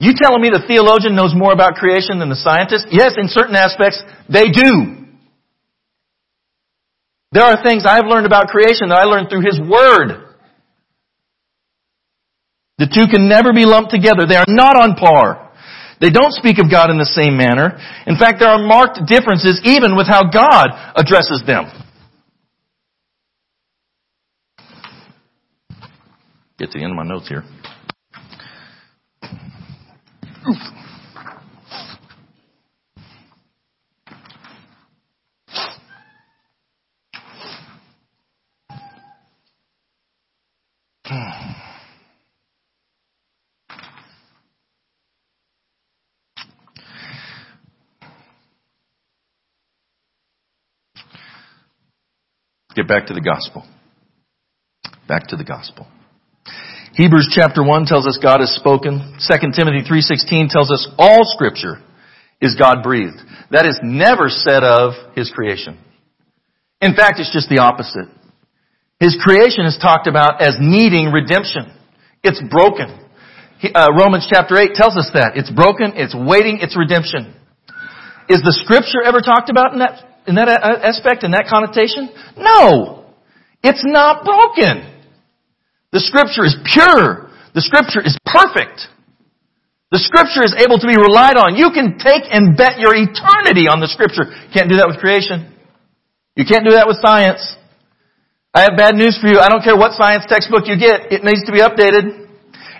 You 0.00 0.14
telling 0.16 0.40
me 0.40 0.50
the 0.50 0.64
theologian 0.66 1.14
knows 1.14 1.34
more 1.34 1.52
about 1.52 1.74
creation 1.74 2.18
than 2.18 2.28
the 2.28 2.36
scientist? 2.36 2.86
Yes, 2.90 3.14
in 3.18 3.28
certain 3.28 3.54
aspects, 3.54 4.02
they 4.28 4.48
do. 4.48 5.04
There 7.32 7.44
are 7.44 7.62
things 7.62 7.84
I've 7.86 8.06
learned 8.06 8.26
about 8.26 8.48
creation 8.48 8.88
that 8.88 8.98
I 8.98 9.04
learned 9.04 9.28
through 9.28 9.44
His 9.44 9.60
Word. 9.60 10.32
The 12.78 12.86
two 12.86 13.06
can 13.10 13.28
never 13.28 13.52
be 13.52 13.64
lumped 13.64 13.90
together. 13.90 14.26
They 14.28 14.36
are 14.36 14.48
not 14.48 14.76
on 14.76 14.96
par. 14.96 15.41
They 16.02 16.10
don't 16.10 16.32
speak 16.32 16.58
of 16.58 16.68
God 16.68 16.90
in 16.90 16.98
the 16.98 17.06
same 17.06 17.36
manner. 17.36 17.78
In 18.08 18.18
fact, 18.18 18.40
there 18.40 18.48
are 18.48 18.58
marked 18.58 19.06
differences 19.06 19.60
even 19.62 19.94
with 19.94 20.08
how 20.08 20.28
God 20.28 20.66
addresses 20.96 21.44
them. 21.46 21.70
Get 26.58 26.72
to 26.72 26.78
the 26.78 26.82
end 26.82 26.90
of 26.90 26.96
my 26.96 27.04
notes 27.04 27.28
here. 27.28 27.44
Hmm. 41.04 41.71
Get 52.74 52.88
back 52.88 53.06
to 53.06 53.14
the 53.14 53.20
gospel. 53.20 53.66
Back 55.08 55.28
to 55.28 55.36
the 55.36 55.44
gospel. 55.44 55.86
Hebrews 56.94 57.32
chapter 57.34 57.62
1 57.64 57.86
tells 57.86 58.06
us 58.06 58.18
God 58.22 58.40
has 58.40 58.50
spoken. 58.54 59.16
2 59.18 59.52
Timothy 59.56 59.84
3.16 59.84 60.48
tells 60.48 60.70
us 60.70 60.88
all 60.98 61.20
scripture 61.24 61.80
is 62.40 62.56
God 62.58 62.82
breathed. 62.82 63.16
That 63.50 63.66
is 63.66 63.78
never 63.82 64.28
said 64.28 64.64
of 64.64 64.92
His 65.14 65.30
creation. 65.30 65.78
In 66.80 66.94
fact, 66.94 67.20
it's 67.20 67.32
just 67.32 67.48
the 67.48 67.60
opposite. 67.60 68.08
His 69.00 69.16
creation 69.22 69.64
is 69.64 69.78
talked 69.80 70.06
about 70.06 70.42
as 70.42 70.56
needing 70.60 71.12
redemption. 71.12 71.72
It's 72.22 72.42
broken. 72.50 72.98
Uh, 73.62 73.88
Romans 73.98 74.28
chapter 74.32 74.58
8 74.58 74.74
tells 74.74 74.96
us 74.96 75.10
that. 75.14 75.32
It's 75.36 75.50
broken, 75.50 75.92
it's 75.94 76.14
waiting, 76.14 76.58
it's 76.60 76.76
redemption. 76.76 77.34
Is 78.28 78.42
the 78.42 78.54
scripture 78.64 79.02
ever 79.04 79.20
talked 79.20 79.50
about 79.50 79.72
in 79.72 79.78
that 79.78 80.11
in 80.26 80.36
that 80.36 80.48
aspect, 80.48 81.24
in 81.24 81.32
that 81.32 81.46
connotation? 81.50 82.10
No. 82.36 83.06
It's 83.62 83.82
not 83.84 84.24
broken. 84.24 84.88
The 85.92 86.00
scripture 86.00 86.44
is 86.44 86.56
pure. 86.64 87.30
The 87.54 87.60
scripture 87.60 88.00
is 88.00 88.16
perfect. 88.24 88.88
The 89.92 90.00
scripture 90.00 90.40
is 90.40 90.56
able 90.56 90.80
to 90.80 90.88
be 90.88 90.96
relied 90.96 91.36
on. 91.36 91.52
You 91.52 91.68
can 91.68 92.00
take 92.00 92.24
and 92.32 92.56
bet 92.56 92.80
your 92.80 92.96
eternity 92.96 93.68
on 93.68 93.84
the 93.84 93.92
scripture. 93.92 94.24
Can't 94.56 94.72
do 94.72 94.80
that 94.80 94.88
with 94.88 94.96
creation. 94.96 95.52
You 96.32 96.48
can't 96.48 96.64
do 96.64 96.72
that 96.80 96.88
with 96.88 96.96
science. 97.04 97.44
I 98.56 98.64
have 98.64 98.76
bad 98.76 98.96
news 98.96 99.20
for 99.20 99.28
you. 99.28 99.36
I 99.36 99.52
don't 99.52 99.60
care 99.60 99.76
what 99.76 99.92
science 99.92 100.24
textbook 100.24 100.64
you 100.64 100.80
get. 100.80 101.12
It 101.12 101.20
needs 101.24 101.44
to 101.44 101.52
be 101.52 101.60
updated. 101.60 102.21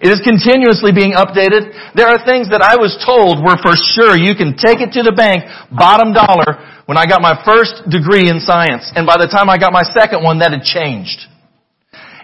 It 0.02 0.10
is 0.10 0.18
continuously 0.18 0.90
being 0.90 1.14
updated. 1.14 1.94
There 1.94 2.10
are 2.10 2.18
things 2.26 2.50
that 2.50 2.58
I 2.58 2.74
was 2.74 2.98
told 2.98 3.38
were 3.38 3.54
for 3.62 3.78
sure. 3.78 4.18
You 4.18 4.34
can 4.34 4.58
take 4.58 4.82
it 4.82 4.98
to 4.98 5.06
the 5.06 5.14
bank, 5.14 5.46
bottom 5.70 6.10
dollar, 6.10 6.58
when 6.90 6.98
I 6.98 7.06
got 7.06 7.22
my 7.22 7.38
first 7.46 7.86
degree 7.86 8.26
in 8.26 8.42
science. 8.42 8.90
And 8.98 9.06
by 9.06 9.14
the 9.14 9.30
time 9.30 9.46
I 9.46 9.62
got 9.62 9.70
my 9.70 9.86
second 9.86 10.26
one, 10.26 10.42
that 10.42 10.50
had 10.50 10.66
changed. 10.66 11.30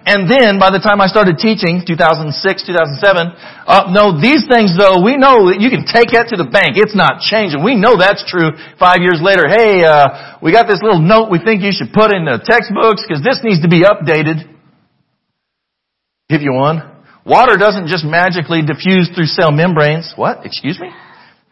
And 0.02 0.26
then 0.26 0.58
by 0.58 0.74
the 0.74 0.82
time 0.82 0.98
I 0.98 1.06
started 1.06 1.38
teaching, 1.38 1.86
2006, 1.86 2.34
2007, 2.34 2.66
uh, 2.66 3.94
no, 3.94 4.10
these 4.16 4.42
things 4.50 4.74
though, 4.74 4.98
we 4.98 5.14
know 5.14 5.54
that 5.54 5.62
you 5.62 5.70
can 5.70 5.86
take 5.86 6.10
that 6.18 6.34
to 6.34 6.36
the 6.40 6.50
bank. 6.50 6.74
It's 6.74 6.98
not 6.98 7.22
changing. 7.22 7.62
We 7.62 7.78
know 7.78 7.94
that's 7.94 8.26
true 8.26 8.58
five 8.80 9.06
years 9.06 9.22
later. 9.22 9.46
Hey, 9.46 9.86
uh, 9.86 10.42
we 10.42 10.50
got 10.50 10.66
this 10.66 10.82
little 10.82 10.98
note 10.98 11.30
we 11.30 11.38
think 11.38 11.62
you 11.62 11.70
should 11.70 11.94
put 11.94 12.10
in 12.10 12.26
the 12.26 12.42
textbooks 12.42 13.06
because 13.06 13.22
this 13.22 13.38
needs 13.46 13.62
to 13.62 13.70
be 13.70 13.86
updated. 13.86 14.50
Give 16.26 16.42
you 16.42 16.58
one. 16.58 16.97
Water 17.28 17.58
doesn't 17.58 17.88
just 17.88 18.04
magically 18.04 18.62
diffuse 18.62 19.10
through 19.14 19.28
cell 19.28 19.52
membranes. 19.52 20.14
What? 20.16 20.46
Excuse 20.46 20.80
me? 20.80 20.88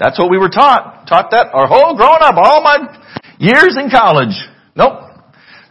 That's 0.00 0.18
what 0.18 0.30
we 0.30 0.38
were 0.38 0.48
taught. 0.48 1.06
Taught 1.06 1.30
that 1.32 1.52
our 1.52 1.66
whole 1.68 1.96
growing 1.96 2.24
up, 2.24 2.34
all 2.40 2.62
my 2.62 2.96
years 3.38 3.76
in 3.76 3.90
college. 3.90 4.32
Nope. 4.74 5.04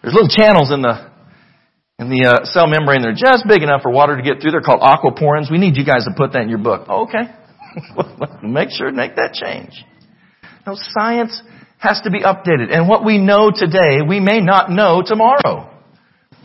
There's 0.02 0.14
little 0.14 0.30
channels 0.30 0.72
in 0.72 0.82
the 0.82 1.10
in 1.98 2.10
the 2.10 2.30
uh, 2.30 2.46
cell 2.46 2.68
membrane. 2.68 3.02
They're 3.02 3.18
just 3.18 3.48
big 3.48 3.64
enough 3.64 3.82
for 3.82 3.90
water 3.90 4.16
to 4.16 4.22
get 4.22 4.42
through. 4.42 4.52
They're 4.52 4.62
called 4.62 4.82
aquaporins. 4.82 5.50
We 5.50 5.58
need 5.58 5.78
you 5.78 5.86
guys 5.86 6.06
to 6.06 6.14
put 6.16 6.34
that 6.34 6.44
in 6.44 6.50
your 6.50 6.62
book. 6.62 6.86
Oh, 6.88 7.08
okay. 7.10 7.34
make 8.46 8.70
sure 8.70 8.92
to 8.92 8.96
make 8.96 9.16
that 9.16 9.34
change. 9.34 9.74
No, 10.68 10.76
science 10.76 11.42
has 11.78 12.02
to 12.04 12.12
be 12.12 12.22
updated. 12.22 12.70
And 12.70 12.88
what 12.88 13.06
we 13.06 13.18
know 13.18 13.52
today, 13.54 14.06
we 14.08 14.20
may 14.20 14.42
not 14.42 14.70
know 14.70 15.02
tomorrow. 15.06 15.72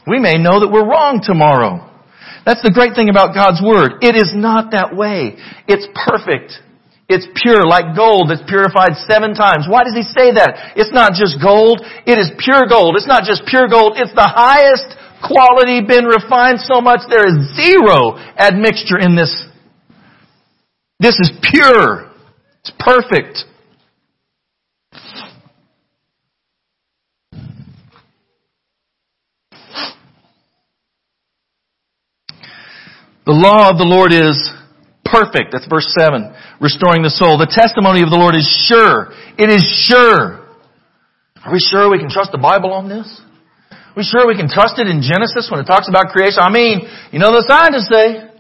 We 0.07 0.19
may 0.19 0.35
know 0.35 0.61
that 0.61 0.71
we're 0.73 0.87
wrong 0.87 1.21
tomorrow. 1.23 1.90
That's 2.45 2.63
the 2.63 2.73
great 2.73 2.97
thing 2.97 3.09
about 3.09 3.35
God's 3.35 3.61
Word. 3.61 4.01
It 4.01 4.17
is 4.17 4.33
not 4.33 4.73
that 4.73 4.97
way. 4.97 5.37
It's 5.69 5.87
perfect. 5.93 6.57
It's 7.11 7.27
pure, 7.35 7.67
like 7.67 7.99
gold 7.99 8.31
that's 8.31 8.47
purified 8.47 8.95
seven 9.11 9.35
times. 9.35 9.67
Why 9.67 9.83
does 9.83 9.99
he 9.99 10.07
say 10.07 10.31
that? 10.39 10.79
It's 10.79 10.95
not 10.95 11.19
just 11.19 11.43
gold. 11.43 11.83
It 12.07 12.17
is 12.17 12.31
pure 12.39 12.71
gold. 12.71 12.95
It's 12.95 13.11
not 13.11 13.27
just 13.27 13.43
pure 13.51 13.67
gold. 13.67 13.99
It's 13.99 14.15
the 14.15 14.31
highest 14.31 14.95
quality, 15.21 15.83
been 15.83 16.07
refined 16.07 16.61
so 16.63 16.81
much 16.81 17.01
there 17.11 17.27
is 17.27 17.51
zero 17.59 18.17
admixture 18.39 18.99
in 18.99 19.17
this. 19.17 19.33
This 20.99 21.19
is 21.19 21.33
pure. 21.43 22.09
It's 22.63 22.73
perfect. 22.79 23.45
The 33.31 33.39
law 33.39 33.71
of 33.71 33.79
the 33.79 33.87
Lord 33.87 34.11
is 34.11 34.35
perfect. 35.07 35.55
That's 35.55 35.71
verse 35.71 35.87
7. 35.95 36.35
Restoring 36.59 37.07
the 37.07 37.15
soul. 37.15 37.39
The 37.39 37.47
testimony 37.47 38.03
of 38.03 38.11
the 38.11 38.19
Lord 38.19 38.35
is 38.35 38.43
sure. 38.67 39.15
It 39.39 39.55
is 39.55 39.63
sure. 39.87 40.43
Are 41.39 41.55
we 41.55 41.63
sure 41.63 41.87
we 41.87 42.03
can 42.03 42.11
trust 42.11 42.35
the 42.35 42.43
Bible 42.43 42.75
on 42.75 42.91
this? 42.91 43.07
Are 43.71 43.95
we 43.95 44.03
sure 44.03 44.27
we 44.27 44.35
can 44.35 44.51
trust 44.51 44.83
it 44.83 44.91
in 44.91 44.99
Genesis 44.99 45.47
when 45.47 45.63
it 45.63 45.71
talks 45.71 45.87
about 45.87 46.11
creation? 46.11 46.43
I 46.43 46.51
mean, 46.51 46.83
you 47.15 47.23
know 47.23 47.31
the 47.31 47.47
scientists 47.47 47.87
say, 47.87 48.35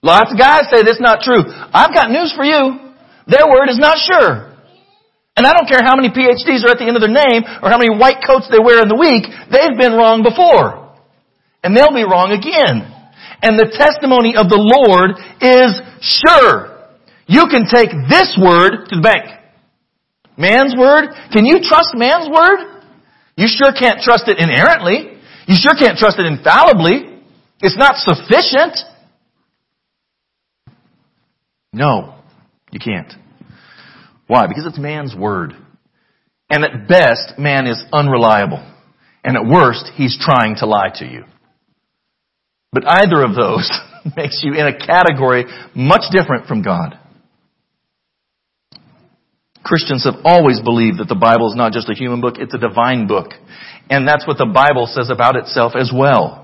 lots 0.00 0.32
of 0.32 0.40
guys 0.40 0.72
say 0.72 0.80
this 0.80 0.96
is 0.96 1.04
not 1.04 1.20
true. 1.20 1.44
I've 1.44 1.92
got 1.92 2.08
news 2.08 2.32
for 2.32 2.48
you. 2.48 2.96
Their 3.28 3.44
word 3.44 3.68
is 3.68 3.76
not 3.76 4.00
sure. 4.00 4.56
And 5.36 5.44
I 5.44 5.52
don't 5.52 5.68
care 5.68 5.84
how 5.84 6.00
many 6.00 6.08
PhDs 6.08 6.64
are 6.64 6.72
at 6.72 6.80
the 6.80 6.88
end 6.88 6.96
of 6.96 7.04
their 7.04 7.12
name 7.12 7.44
or 7.60 7.68
how 7.68 7.76
many 7.76 7.92
white 7.92 8.24
coats 8.24 8.48
they 8.48 8.56
wear 8.56 8.80
in 8.80 8.88
the 8.88 8.96
week, 8.96 9.28
they've 9.52 9.76
been 9.76 9.92
wrong 9.92 10.24
before. 10.24 10.96
And 11.60 11.76
they'll 11.76 11.92
be 11.92 12.08
wrong 12.08 12.32
again. 12.32 12.93
And 13.44 13.58
the 13.60 13.68
testimony 13.68 14.40
of 14.40 14.48
the 14.48 14.56
Lord 14.56 15.20
is 15.44 15.76
sure. 16.00 16.80
You 17.28 17.44
can 17.52 17.68
take 17.68 17.92
this 18.08 18.32
word 18.40 18.88
to 18.88 18.96
the 18.96 19.04
bank. 19.04 19.28
Man's 20.38 20.74
word, 20.74 21.12
can 21.30 21.44
you 21.44 21.60
trust 21.60 21.92
man's 21.94 22.28
word? 22.32 22.82
You 23.36 23.46
sure 23.46 23.76
can't 23.76 24.00
trust 24.00 24.28
it 24.28 24.38
inerrantly. 24.38 25.20
You 25.46 25.56
sure 25.56 25.74
can't 25.78 25.98
trust 25.98 26.18
it 26.18 26.24
infallibly. 26.24 27.20
It's 27.60 27.76
not 27.76 27.96
sufficient. 27.96 28.78
No, 31.72 32.14
you 32.72 32.80
can't. 32.80 33.12
Why? 34.26 34.46
Because 34.46 34.64
it's 34.64 34.78
man's 34.78 35.14
word. 35.14 35.52
And 36.48 36.64
at 36.64 36.88
best, 36.88 37.38
man 37.38 37.66
is 37.66 37.84
unreliable. 37.92 38.64
And 39.22 39.36
at 39.36 39.44
worst, 39.44 39.90
he's 39.96 40.18
trying 40.18 40.56
to 40.56 40.66
lie 40.66 40.90
to 40.94 41.04
you. 41.04 41.24
But 42.74 42.90
either 42.90 43.22
of 43.22 43.38
those 43.38 43.70
makes 44.18 44.42
you 44.42 44.58
in 44.58 44.66
a 44.66 44.74
category 44.74 45.46
much 45.78 46.10
different 46.10 46.50
from 46.50 46.60
God. 46.60 46.98
Christians 49.62 50.04
have 50.04 50.20
always 50.26 50.60
believed 50.60 50.98
that 50.98 51.08
the 51.08 51.16
Bible 51.16 51.48
is 51.48 51.56
not 51.56 51.72
just 51.72 51.88
a 51.88 51.96
human 51.96 52.20
book, 52.20 52.36
it's 52.36 52.52
a 52.52 52.60
divine 52.60 53.06
book. 53.06 53.32
And 53.88 54.04
that's 54.04 54.26
what 54.26 54.36
the 54.36 54.50
Bible 54.50 54.90
says 54.90 55.08
about 55.08 55.38
itself 55.38 55.72
as 55.72 55.88
well. 55.94 56.42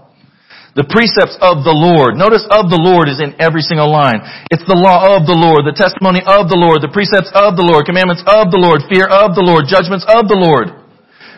The 0.79 0.87
precepts 0.87 1.37
of 1.43 1.67
the 1.67 1.75
Lord. 1.75 2.15
Notice 2.15 2.47
of 2.47 2.71
the 2.71 2.79
Lord 2.79 3.11
is 3.11 3.19
in 3.19 3.35
every 3.43 3.61
single 3.61 3.91
line. 3.91 4.23
It's 4.55 4.65
the 4.65 4.79
law 4.79 5.19
of 5.19 5.27
the 5.27 5.37
Lord, 5.37 5.67
the 5.67 5.77
testimony 5.77 6.23
of 6.23 6.47
the 6.47 6.57
Lord, 6.57 6.81
the 6.81 6.95
precepts 6.95 7.29
of 7.35 7.59
the 7.59 7.67
Lord, 7.67 7.91
commandments 7.91 8.23
of 8.25 8.55
the 8.55 8.63
Lord, 8.63 8.87
fear 8.87 9.11
of 9.11 9.35
the 9.35 9.43
Lord, 9.45 9.67
judgments 9.67 10.07
of 10.07 10.31
the 10.31 10.39
Lord. 10.39 10.71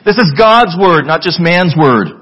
This 0.05 0.21
is 0.21 0.37
God's 0.37 0.77
word, 0.77 1.09
not 1.09 1.25
just 1.25 1.41
man's 1.41 1.73
word. 1.75 2.22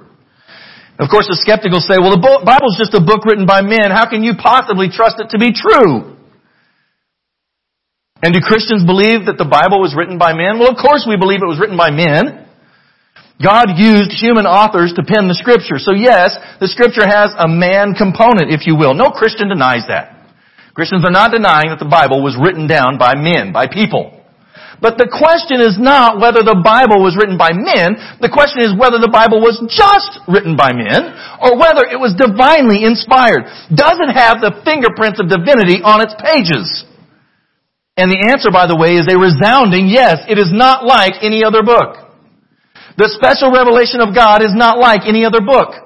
Of 1.00 1.08
course, 1.08 1.32
the 1.32 1.40
skeptic 1.40 1.72
will 1.72 1.80
say, 1.80 1.96
well, 1.96 2.12
the 2.12 2.20
Bible's 2.20 2.76
just 2.76 2.92
a 2.92 3.00
book 3.00 3.24
written 3.24 3.48
by 3.48 3.64
men. 3.64 3.88
How 3.88 4.04
can 4.04 4.20
you 4.20 4.36
possibly 4.36 4.92
trust 4.92 5.16
it 5.16 5.32
to 5.32 5.40
be 5.40 5.56
true? 5.56 6.20
And 8.20 8.36
do 8.36 8.44
Christians 8.44 8.84
believe 8.84 9.24
that 9.24 9.40
the 9.40 9.48
Bible 9.48 9.80
was 9.80 9.96
written 9.96 10.20
by 10.20 10.36
men? 10.36 10.60
Well, 10.60 10.68
of 10.68 10.76
course 10.76 11.08
we 11.08 11.16
believe 11.16 11.40
it 11.40 11.48
was 11.48 11.56
written 11.56 11.80
by 11.80 11.88
men. 11.88 12.44
God 13.40 13.80
used 13.80 14.12
human 14.12 14.44
authors 14.44 14.92
to 14.92 15.02
pen 15.02 15.24
the 15.24 15.40
scripture. 15.40 15.80
So 15.80 15.96
yes, 15.96 16.36
the 16.60 16.68
scripture 16.68 17.08
has 17.08 17.32
a 17.32 17.48
man 17.48 17.96
component, 17.96 18.52
if 18.52 18.68
you 18.68 18.76
will. 18.76 18.92
No 18.92 19.08
Christian 19.08 19.48
denies 19.48 19.88
that. 19.88 20.20
Christians 20.76 21.08
are 21.08 21.10
not 21.10 21.32
denying 21.32 21.72
that 21.72 21.80
the 21.80 21.88
Bible 21.88 22.20
was 22.20 22.36
written 22.36 22.68
down 22.68 23.00
by 23.00 23.16
men, 23.16 23.56
by 23.56 23.72
people. 23.72 24.19
But 24.80 24.96
the 24.96 25.12
question 25.12 25.60
is 25.60 25.76
not 25.76 26.16
whether 26.16 26.40
the 26.40 26.56
Bible 26.64 27.04
was 27.04 27.12
written 27.12 27.36
by 27.36 27.52
men. 27.52 28.00
The 28.24 28.32
question 28.32 28.64
is 28.64 28.72
whether 28.72 28.96
the 28.96 29.12
Bible 29.12 29.44
was 29.44 29.60
just 29.68 30.24
written 30.24 30.56
by 30.56 30.72
men 30.72 31.12
or 31.36 31.60
whether 31.60 31.84
it 31.84 32.00
was 32.00 32.16
divinely 32.16 32.88
inspired. 32.88 33.44
Does 33.68 34.00
it 34.00 34.08
have 34.08 34.40
the 34.40 34.56
fingerprints 34.64 35.20
of 35.20 35.28
divinity 35.28 35.84
on 35.84 36.00
its 36.00 36.16
pages? 36.16 36.64
And 38.00 38.08
the 38.08 38.32
answer, 38.32 38.48
by 38.48 38.64
the 38.64 38.76
way, 38.76 38.96
is 38.96 39.04
a 39.04 39.20
resounding 39.20 39.92
yes. 39.92 40.24
It 40.24 40.40
is 40.40 40.48
not 40.48 40.88
like 40.88 41.20
any 41.20 41.44
other 41.44 41.60
book. 41.60 42.00
The 42.96 43.12
special 43.12 43.52
revelation 43.52 44.00
of 44.00 44.16
God 44.16 44.40
is 44.40 44.56
not 44.56 44.80
like 44.80 45.04
any 45.04 45.28
other 45.28 45.44
book. 45.44 45.76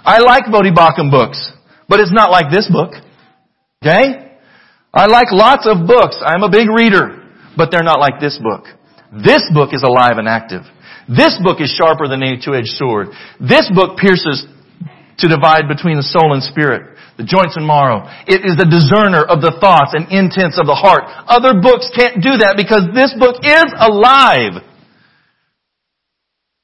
I 0.00 0.24
like 0.24 0.48
Voddie 0.48 0.72
Baucham 0.72 1.12
books, 1.12 1.36
but 1.88 2.00
it's 2.00 2.12
not 2.12 2.30
like 2.30 2.48
this 2.48 2.64
book. 2.72 2.96
Okay? 3.84 4.40
I 4.94 5.06
like 5.06 5.28
lots 5.30 5.68
of 5.68 5.86
books. 5.86 6.16
I'm 6.24 6.42
a 6.42 6.48
big 6.48 6.68
reader, 6.72 7.17
but 7.58 7.70
they're 7.70 7.82
not 7.82 7.98
like 7.98 8.20
this 8.20 8.38
book. 8.38 8.64
This 9.12 9.42
book 9.52 9.74
is 9.74 9.82
alive 9.82 10.16
and 10.16 10.28
active. 10.28 10.62
This 11.10 11.34
book 11.42 11.60
is 11.60 11.68
sharper 11.68 12.06
than 12.06 12.22
any 12.22 12.38
two-edged 12.38 12.78
sword. 12.78 13.08
This 13.40 13.68
book 13.74 13.98
pierces 13.98 14.46
to 15.18 15.26
divide 15.26 15.66
between 15.66 15.96
the 15.98 16.06
soul 16.06 16.32
and 16.32 16.42
spirit 16.42 16.94
the 17.18 17.26
joints 17.26 17.58
and 17.58 17.66
marrow. 17.66 18.06
It 18.30 18.46
is 18.46 18.54
the 18.54 18.70
discerner 18.70 19.26
of 19.26 19.42
the 19.42 19.58
thoughts 19.58 19.90
and 19.90 20.06
intents 20.06 20.54
of 20.54 20.70
the 20.70 20.78
heart. 20.78 21.02
Other 21.26 21.58
books 21.58 21.90
can't 21.90 22.22
do 22.22 22.38
that 22.46 22.54
because 22.54 22.86
this 22.94 23.10
book 23.18 23.42
is 23.42 23.68
alive. 23.74 24.62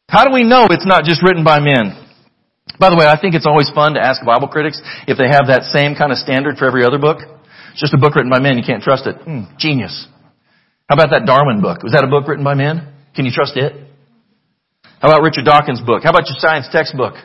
How 0.07 0.23
do 0.23 0.31
we 0.31 0.47
know 0.47 0.71
it's 0.71 0.87
not 0.87 1.03
just 1.03 1.27
written 1.27 1.43
by 1.43 1.59
men? 1.59 1.99
By 2.79 2.95
the 2.95 2.97
way, 2.97 3.11
I 3.11 3.19
think 3.19 3.35
it's 3.35 3.51
always 3.51 3.67
fun 3.75 3.99
to 3.99 4.01
ask 4.01 4.23
Bible 4.23 4.47
critics 4.47 4.79
if 5.11 5.19
they 5.19 5.27
have 5.27 5.51
that 5.51 5.67
same 5.75 5.99
kind 5.99 6.15
of 6.15 6.23
standard 6.23 6.55
for 6.57 6.71
every 6.71 6.87
other 6.87 7.03
book. 7.03 7.19
It's 7.75 7.83
just 7.83 7.95
a 7.95 7.99
book 7.99 8.15
written 8.15 8.31
by 8.31 8.39
men. 8.39 8.55
You 8.55 8.63
can't 8.63 8.83
trust 8.83 9.11
it. 9.11 9.19
Hmm, 9.27 9.51
genius. 9.59 10.07
How 10.89 11.01
about 11.01 11.17
that 11.17 11.25
Darwin 11.25 11.65
book? 11.65 11.81
Was 11.83 11.97
that 11.97 12.05
a 12.05 12.11
book 12.13 12.29
written 12.29 12.45
by 12.45 12.53
men? 12.53 12.93
Can 13.17 13.25
you 13.25 13.33
trust 13.33 13.57
it? 13.57 13.73
How 15.01 15.09
about 15.09 15.25
Richard 15.25 15.49
Dawkins' 15.49 15.81
book? 15.81 16.05
How 16.05 16.13
about 16.13 16.29
your 16.29 16.37
science 16.37 16.69
textbook? 16.69 17.17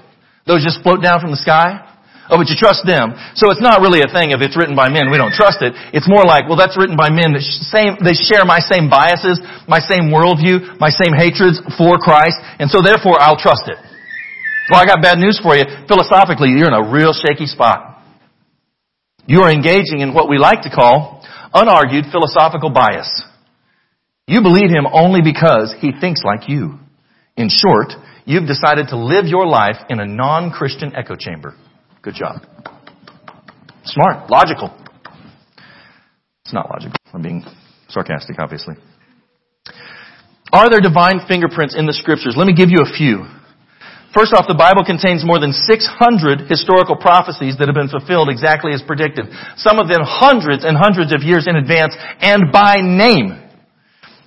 Those 0.47 0.63
just 0.63 0.79
float 0.79 1.03
down 1.03 1.19
from 1.19 1.31
the 1.35 1.39
sky? 1.39 1.83
Oh, 2.29 2.37
but 2.37 2.47
you 2.47 2.55
trust 2.55 2.85
them. 2.85 3.17
So 3.33 3.49
it's 3.49 3.59
not 3.59 3.81
really 3.81 4.05
a 4.05 4.07
thing 4.07 4.31
if 4.31 4.39
it's 4.39 4.53
written 4.55 4.77
by 4.77 4.87
men, 4.87 5.09
we 5.09 5.17
don't 5.17 5.33
trust 5.33 5.65
it. 5.65 5.73
It's 5.91 6.05
more 6.07 6.23
like, 6.23 6.45
well, 6.45 6.55
that's 6.55 6.77
written 6.77 6.95
by 6.95 7.09
men 7.09 7.33
that 7.33 7.41
same, 7.41 7.97
they 8.05 8.13
share 8.13 8.45
my 8.45 8.61
same 8.61 8.85
biases, 8.85 9.41
my 9.65 9.81
same 9.81 10.13
worldview, 10.13 10.77
my 10.77 10.93
same 10.93 11.11
hatreds 11.11 11.57
for 11.73 11.97
Christ, 11.97 12.37
and 12.61 12.69
so 12.69 12.85
therefore 12.85 13.17
I'll 13.17 13.39
trust 13.41 13.65
it. 13.65 13.81
Well, 14.69 14.77
I 14.77 14.85
got 14.85 15.01
bad 15.01 15.17
news 15.17 15.41
for 15.41 15.57
you. 15.57 15.65
Philosophically, 15.89 16.53
you're 16.53 16.69
in 16.69 16.77
a 16.77 16.85
real 16.85 17.11
shaky 17.17 17.49
spot. 17.49 17.97
You 19.25 19.41
are 19.41 19.51
engaging 19.51 20.05
in 20.05 20.13
what 20.13 20.29
we 20.29 20.37
like 20.37 20.61
to 20.63 20.71
call 20.71 21.25
unargued 21.49 22.13
philosophical 22.13 22.69
bias. 22.69 23.09
You 24.29 24.43
believe 24.43 24.69
him 24.69 24.85
only 24.85 25.21
because 25.25 25.73
he 25.81 25.89
thinks 25.89 26.21
like 26.23 26.47
you. 26.47 26.77
In 27.35 27.49
short, 27.49 27.93
you've 28.25 28.45
decided 28.45 28.89
to 28.89 28.95
live 28.95 29.25
your 29.25 29.47
life 29.47 29.77
in 29.89 29.99
a 29.99 30.05
non-Christian 30.05 30.95
echo 30.95 31.15
chamber. 31.15 31.55
Good 32.03 32.13
job. 32.13 32.45
Smart. 33.85 34.29
Logical. 34.29 34.69
It's 36.45 36.53
not 36.53 36.69
logical. 36.69 36.95
I'm 37.11 37.23
being 37.23 37.43
sarcastic, 37.87 38.37
obviously. 38.37 38.75
Are 40.53 40.69
there 40.69 40.79
divine 40.79 41.21
fingerprints 41.27 41.75
in 41.75 41.87
the 41.87 41.93
scriptures? 41.93 42.35
Let 42.37 42.45
me 42.45 42.53
give 42.53 42.69
you 42.69 42.85
a 42.85 42.93
few. 42.93 43.25
First 44.13 44.33
off, 44.33 44.45
the 44.47 44.53
Bible 44.53 44.85
contains 44.85 45.25
more 45.25 45.39
than 45.39 45.53
600 45.53 46.45
historical 46.45 46.97
prophecies 46.97 47.57
that 47.57 47.65
have 47.65 47.75
been 47.75 47.89
fulfilled 47.89 48.29
exactly 48.29 48.73
as 48.73 48.83
predicted. 48.85 49.25
Some 49.57 49.79
of 49.79 49.89
them 49.89 50.01
hundreds 50.05 50.65
and 50.65 50.77
hundreds 50.77 51.13
of 51.17 51.25
years 51.25 51.49
in 51.49 51.55
advance 51.57 51.97
and 52.21 52.53
by 52.53 52.77
name. 52.85 53.48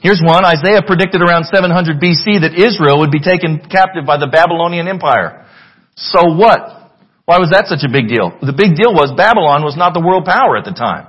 Here's 0.03 0.19
one. 0.19 0.43
Isaiah 0.45 0.83
predicted 0.83 1.23
around 1.23 1.47
700 1.47 2.03
BC 2.03 2.43
that 2.43 2.59
Israel 2.59 2.99
would 3.07 3.15
be 3.15 3.23
taken 3.23 3.63
captive 3.63 4.03
by 4.03 4.19
the 4.19 4.27
Babylonian 4.27 4.91
Empire. 4.91 5.47
So 5.95 6.35
what? 6.35 6.91
Why 7.23 7.39
was 7.39 7.55
that 7.55 7.71
such 7.71 7.87
a 7.87 7.91
big 7.91 8.11
deal? 8.11 8.35
The 8.43 8.51
big 8.51 8.75
deal 8.75 8.91
was 8.91 9.15
Babylon 9.15 9.63
was 9.63 9.79
not 9.79 9.95
the 9.95 10.03
world 10.03 10.27
power 10.27 10.59
at 10.59 10.67
the 10.67 10.75
time. 10.75 11.07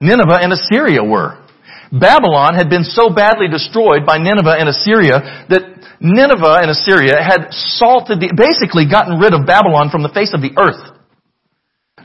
Nineveh 0.00 0.40
and 0.40 0.56
Assyria 0.56 1.04
were. 1.04 1.36
Babylon 1.92 2.56
had 2.56 2.72
been 2.72 2.88
so 2.88 3.12
badly 3.12 3.52
destroyed 3.52 4.08
by 4.08 4.16
Nineveh 4.16 4.56
and 4.56 4.72
Assyria 4.72 5.44
that 5.52 5.62
Nineveh 6.00 6.64
and 6.64 6.72
Assyria 6.72 7.20
had 7.20 7.52
salted 7.52 8.24
the, 8.24 8.32
basically 8.32 8.88
gotten 8.88 9.20
rid 9.20 9.36
of 9.36 9.44
Babylon 9.44 9.92
from 9.92 10.00
the 10.00 10.10
face 10.16 10.32
of 10.32 10.40
the 10.40 10.56
earth. 10.56 10.80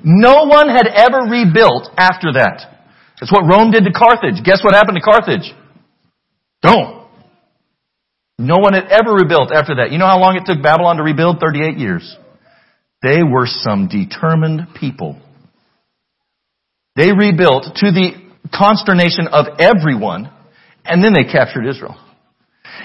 No 0.04 0.44
one 0.44 0.68
had 0.68 0.86
ever 0.92 1.32
rebuilt 1.32 1.90
after 1.96 2.36
that. 2.36 2.84
That's 3.18 3.32
what 3.32 3.48
Rome 3.48 3.72
did 3.72 3.88
to 3.88 3.96
Carthage. 3.96 4.44
Guess 4.44 4.62
what 4.62 4.76
happened 4.76 5.00
to 5.00 5.06
Carthage? 5.08 5.56
Don't. 6.62 7.08
No 8.40 8.58
one 8.58 8.74
had 8.74 8.86
ever 8.86 9.14
rebuilt 9.14 9.52
after 9.52 9.76
that. 9.78 9.92
You 9.92 9.98
know 9.98 10.06
how 10.06 10.20
long 10.20 10.36
it 10.36 10.46
took 10.46 10.62
Babylon 10.62 10.98
to 10.98 11.04
rebuild? 11.04 11.40
38 11.40 11.78
years. 11.78 12.18
They 13.02 13.24
were 13.24 13.46
some 13.46 13.88
determined 13.88 14.76
people. 14.80 15.20
They 16.96 17.14
rebuilt 17.14 17.78
to 17.82 17.92
the 17.94 18.14
consternation 18.54 19.28
of 19.30 19.60
everyone, 19.60 20.32
and 20.86 21.04
then 21.04 21.14
they 21.14 21.24
captured 21.24 21.68
Israel. 21.68 21.98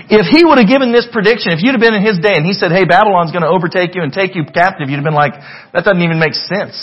If 0.08 0.28
he 0.28 0.44
would 0.44 0.58
have 0.58 0.68
given 0.68 0.92
this 0.92 1.08
prediction, 1.12 1.52
if 1.52 1.61
you'd 1.61 1.76
have 1.76 1.80
been 1.80 1.94
in 1.94 2.04
his 2.04 2.18
day 2.18 2.32
and 2.32 2.44
he 2.44 2.52
said, 2.52 2.72
hey, 2.72 2.85
Babylon's 2.85 3.32
going 3.32 3.44
to 3.44 3.52
overtake 3.52 3.94
you 3.94 4.02
and 4.02 4.12
take 4.12 4.35
you 4.35 4.44
captive, 4.44 4.88
you'd 4.88 5.00
have 5.00 5.04
been 5.04 5.16
like, 5.16 5.37
that 5.72 5.85
doesn't 5.85 6.00
even 6.00 6.18
make 6.18 6.32
sense. 6.32 6.76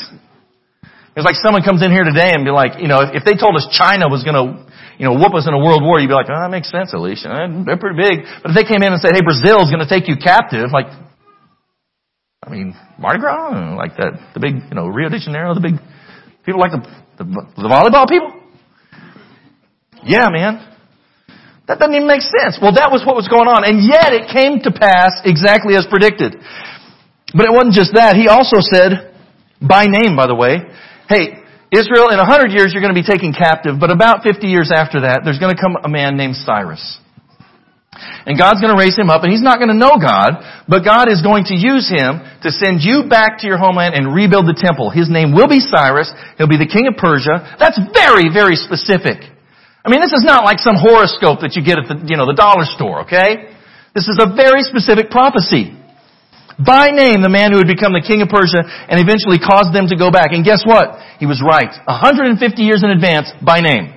It's 1.17 1.25
like 1.25 1.35
someone 1.41 1.65
comes 1.65 1.81
in 1.81 1.91
here 1.91 2.05
today 2.05 2.31
and 2.31 2.45
be 2.45 2.53
like, 2.53 2.77
you 2.79 2.87
know, 2.87 3.01
if, 3.01 3.21
if 3.21 3.23
they 3.25 3.33
told 3.33 3.57
us 3.57 3.65
China 3.73 4.07
was 4.07 4.23
going 4.23 4.37
to, 4.37 4.68
you 4.99 5.07
know, 5.07 5.15
whoop 5.15 5.31
us 5.31 5.47
in 5.47 5.55
a 5.55 5.57
world 5.57 5.79
war, 5.79 5.97
you'd 5.97 6.11
be 6.11 6.13
like, 6.13 6.27
oh, 6.27 6.35
that 6.35 6.51
makes 6.51 6.67
sense, 6.67 6.91
Alicia. 6.91 7.31
Eh, 7.31 7.63
they're 7.63 7.79
pretty 7.79 7.95
big. 7.95 8.27
But 8.43 8.51
if 8.51 8.55
they 8.59 8.67
came 8.67 8.83
in 8.83 8.91
and 8.91 8.99
said, 8.99 9.15
hey, 9.15 9.23
Brazil's 9.23 9.71
going 9.71 9.79
to 9.79 9.87
take 9.87 10.11
you 10.11 10.19
captive, 10.19 10.75
like, 10.75 10.91
I 12.43 12.51
mean, 12.51 12.75
Mardi 12.99 13.23
Gras, 13.23 13.79
like 13.79 13.95
that, 13.95 14.19
the 14.35 14.43
big, 14.43 14.59
you 14.59 14.75
know, 14.75 14.91
Rio 14.91 15.07
de 15.07 15.15
Janeiro, 15.23 15.55
the 15.55 15.63
big, 15.63 15.79
people 16.43 16.59
like 16.59 16.75
the, 16.75 16.83
the, 17.15 17.25
the 17.55 17.71
volleyball 17.71 18.11
people? 18.11 18.43
Yeah, 20.03 20.27
man. 20.27 20.67
That 21.71 21.79
doesn't 21.79 21.95
even 21.95 22.07
make 22.07 22.19
sense. 22.19 22.59
Well, 22.59 22.75
that 22.75 22.91
was 22.91 23.07
what 23.07 23.15
was 23.15 23.31
going 23.31 23.47
on. 23.47 23.63
And 23.63 23.79
yet 23.79 24.11
it 24.11 24.27
came 24.27 24.59
to 24.67 24.71
pass 24.75 25.15
exactly 25.23 25.79
as 25.79 25.87
predicted. 25.87 26.35
But 27.31 27.47
it 27.47 27.53
wasn't 27.55 27.71
just 27.71 27.95
that. 27.95 28.19
He 28.19 28.27
also 28.27 28.59
said, 28.59 29.15
by 29.63 29.87
name, 29.87 30.19
by 30.19 30.27
the 30.27 30.35
way, 30.35 30.59
hey, 31.07 31.38
Israel, 31.71 32.09
in 32.09 32.17
a 32.17 32.25
hundred 32.25 32.51
years 32.51 32.73
you're 32.73 32.81
going 32.81 32.93
to 32.93 32.99
be 32.99 33.05
taken 33.05 33.33
captive, 33.33 33.77
but 33.79 33.91
about 33.91 34.23
50 34.23 34.47
years 34.47 34.71
after 34.73 35.05
that, 35.05 35.21
there's 35.23 35.37
going 35.37 35.55
to 35.55 35.61
come 35.61 35.77
a 35.77 35.89
man 35.89 36.17
named 36.17 36.35
Cyrus. 36.35 36.81
And 38.25 38.37
God's 38.37 38.61
going 38.61 38.71
to 38.73 38.79
raise 38.79 38.97
him 38.97 39.09
up, 39.09 39.25
and 39.25 39.31
he's 39.33 39.43
not 39.43 39.57
going 39.57 39.69
to 39.69 39.77
know 39.77 39.97
God, 39.97 40.39
but 40.69 40.85
God 40.85 41.09
is 41.09 41.21
going 41.21 41.49
to 41.49 41.55
use 41.57 41.89
him 41.89 42.21
to 42.45 42.49
send 42.49 42.81
you 42.81 43.09
back 43.09 43.41
to 43.41 43.45
your 43.49 43.57
homeland 43.57 43.93
and 43.93 44.13
rebuild 44.13 44.45
the 44.45 44.57
temple. 44.57 44.89
His 44.89 45.09
name 45.09 45.33
will 45.33 45.49
be 45.49 45.59
Cyrus. 45.59 46.09
He'll 46.37 46.49
be 46.49 46.57
the 46.57 46.69
king 46.69 46.85
of 46.87 46.95
Persia. 46.97 47.57
That's 47.59 47.77
very, 47.93 48.29
very 48.29 48.55
specific. 48.55 49.25
I 49.83 49.89
mean, 49.89 50.01
this 50.01 50.13
is 50.13 50.23
not 50.23 50.45
like 50.45 50.59
some 50.59 50.77
horoscope 50.77 51.41
that 51.41 51.57
you 51.57 51.65
get 51.65 51.79
at 51.79 51.87
the, 51.89 51.97
you 52.05 52.15
know, 52.15 52.27
the 52.27 52.37
dollar 52.37 52.67
store, 52.67 53.09
okay? 53.09 53.57
This 53.95 54.05
is 54.07 54.19
a 54.21 54.35
very 54.35 54.61
specific 54.63 55.09
prophecy. 55.09 55.78
By 56.59 56.91
name, 56.91 57.23
the 57.23 57.31
man 57.31 57.55
who 57.55 57.63
would 57.63 57.71
become 57.71 57.95
the 57.95 58.03
king 58.03 58.19
of 58.19 58.27
Persia 58.27 58.67
and 58.67 58.99
eventually 58.99 59.39
caused 59.39 59.71
them 59.71 59.87
to 59.87 59.95
go 59.95 60.11
back. 60.11 60.35
And 60.35 60.43
guess 60.43 60.67
what? 60.67 60.99
He 61.15 61.23
was 61.23 61.39
right. 61.39 61.71
150 61.87 62.35
years 62.59 62.83
in 62.83 62.91
advance, 62.91 63.31
by 63.39 63.63
name. 63.63 63.95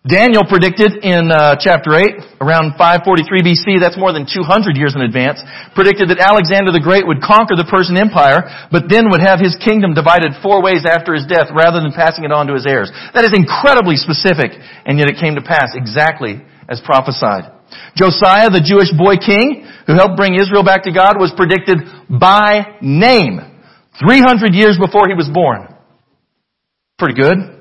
Daniel 0.00 0.48
predicted 0.48 1.04
in 1.04 1.28
uh, 1.28 1.60
chapter 1.60 1.92
8, 1.92 2.40
around 2.40 2.72
543 2.80 3.44
BC, 3.44 3.84
that's 3.84 4.00
more 4.00 4.16
than 4.16 4.24
200 4.24 4.72
years 4.72 4.96
in 4.96 5.04
advance, 5.04 5.44
predicted 5.76 6.08
that 6.08 6.24
Alexander 6.24 6.72
the 6.72 6.80
Great 6.80 7.04
would 7.04 7.20
conquer 7.20 7.52
the 7.52 7.68
Persian 7.68 8.00
Empire, 8.00 8.48
but 8.72 8.88
then 8.88 9.12
would 9.12 9.20
have 9.20 9.36
his 9.36 9.60
kingdom 9.60 9.92
divided 9.92 10.32
four 10.40 10.64
ways 10.64 10.88
after 10.88 11.12
his 11.12 11.28
death 11.28 11.52
rather 11.52 11.84
than 11.84 11.92
passing 11.92 12.24
it 12.24 12.32
on 12.32 12.48
to 12.48 12.56
his 12.56 12.64
heirs. 12.64 12.88
That 13.12 13.28
is 13.28 13.36
incredibly 13.36 14.00
specific, 14.00 14.56
and 14.88 14.96
yet 14.96 15.12
it 15.12 15.20
came 15.20 15.36
to 15.36 15.44
pass 15.44 15.76
exactly 15.76 16.40
as 16.64 16.80
prophesied. 16.80 17.59
Josiah, 17.96 18.50
the 18.50 18.62
Jewish 18.62 18.90
boy 18.92 19.16
king, 19.16 19.66
who 19.86 19.94
helped 19.94 20.16
bring 20.16 20.34
Israel 20.34 20.62
back 20.62 20.84
to 20.84 20.92
God, 20.92 21.18
was 21.18 21.32
predicted 21.36 21.78
by 22.08 22.78
name 22.80 23.40
300 23.98 24.54
years 24.54 24.78
before 24.78 25.08
he 25.08 25.14
was 25.14 25.28
born. 25.28 25.68
Pretty 26.98 27.20
good. 27.20 27.60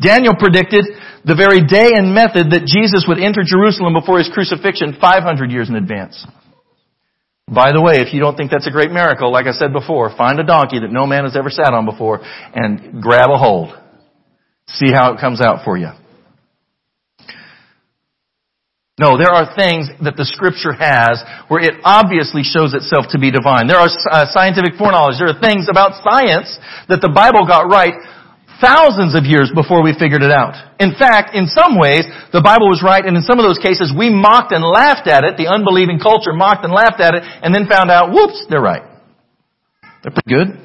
Daniel 0.00 0.34
predicted 0.38 0.86
the 1.24 1.34
very 1.34 1.66
day 1.66 1.90
and 1.96 2.14
method 2.14 2.54
that 2.54 2.64
Jesus 2.64 3.04
would 3.08 3.18
enter 3.18 3.42
Jerusalem 3.42 3.94
before 3.98 4.18
his 4.18 4.30
crucifixion 4.32 4.96
500 5.00 5.50
years 5.50 5.68
in 5.68 5.74
advance. 5.74 6.24
By 7.48 7.72
the 7.72 7.80
way, 7.80 8.04
if 8.04 8.12
you 8.12 8.20
don't 8.20 8.36
think 8.36 8.50
that's 8.50 8.66
a 8.66 8.70
great 8.70 8.92
miracle, 8.92 9.32
like 9.32 9.46
I 9.46 9.52
said 9.52 9.72
before, 9.72 10.14
find 10.14 10.38
a 10.38 10.44
donkey 10.44 10.80
that 10.80 10.92
no 10.92 11.06
man 11.06 11.24
has 11.24 11.34
ever 11.34 11.50
sat 11.50 11.72
on 11.72 11.86
before 11.86 12.20
and 12.22 13.02
grab 13.02 13.30
a 13.32 13.38
hold. 13.38 13.72
See 14.68 14.92
how 14.92 15.14
it 15.14 15.20
comes 15.20 15.40
out 15.40 15.64
for 15.64 15.76
you. 15.76 15.88
No, 18.98 19.14
there 19.14 19.30
are 19.30 19.46
things 19.54 19.86
that 20.02 20.18
the 20.18 20.26
scripture 20.26 20.74
has 20.74 21.22
where 21.46 21.62
it 21.62 21.78
obviously 21.86 22.42
shows 22.42 22.74
itself 22.74 23.06
to 23.14 23.18
be 23.22 23.30
divine. 23.30 23.70
There 23.70 23.78
are 23.78 23.86
uh, 24.10 24.26
scientific 24.34 24.74
foreknowledge. 24.74 25.22
There 25.22 25.30
are 25.30 25.38
things 25.38 25.70
about 25.70 26.02
science 26.02 26.50
that 26.90 26.98
the 26.98 27.08
Bible 27.08 27.46
got 27.46 27.70
right 27.70 27.94
thousands 28.58 29.14
of 29.14 29.22
years 29.22 29.54
before 29.54 29.86
we 29.86 29.94
figured 29.94 30.26
it 30.26 30.34
out. 30.34 30.58
In 30.82 30.98
fact, 30.98 31.30
in 31.38 31.46
some 31.46 31.78
ways, 31.78 32.10
the 32.34 32.42
Bible 32.42 32.66
was 32.66 32.82
right, 32.82 33.06
and 33.06 33.14
in 33.14 33.22
some 33.22 33.38
of 33.38 33.46
those 33.46 33.62
cases, 33.62 33.94
we 33.94 34.10
mocked 34.10 34.50
and 34.50 34.66
laughed 34.66 35.06
at 35.06 35.22
it. 35.22 35.38
The 35.38 35.46
unbelieving 35.46 36.02
culture 36.02 36.34
mocked 36.34 36.66
and 36.66 36.74
laughed 36.74 36.98
at 36.98 37.14
it, 37.14 37.22
and 37.22 37.54
then 37.54 37.70
found 37.70 37.94
out, 37.94 38.10
whoops, 38.10 38.50
they're 38.50 38.58
right. 38.58 38.82
They're 40.02 40.10
pretty 40.10 40.26
good. 40.26 40.58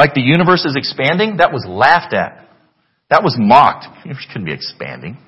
Like 0.00 0.14
the 0.16 0.24
universe 0.24 0.64
is 0.64 0.80
expanding, 0.80 1.44
that 1.44 1.52
was 1.52 1.68
laughed 1.68 2.14
at. 2.14 2.48
That 3.10 3.22
was 3.22 3.36
mocked. 3.36 3.84
Universe 4.04 4.26
couldn't 4.32 4.46
be 4.46 4.52
expanding. 4.52 5.20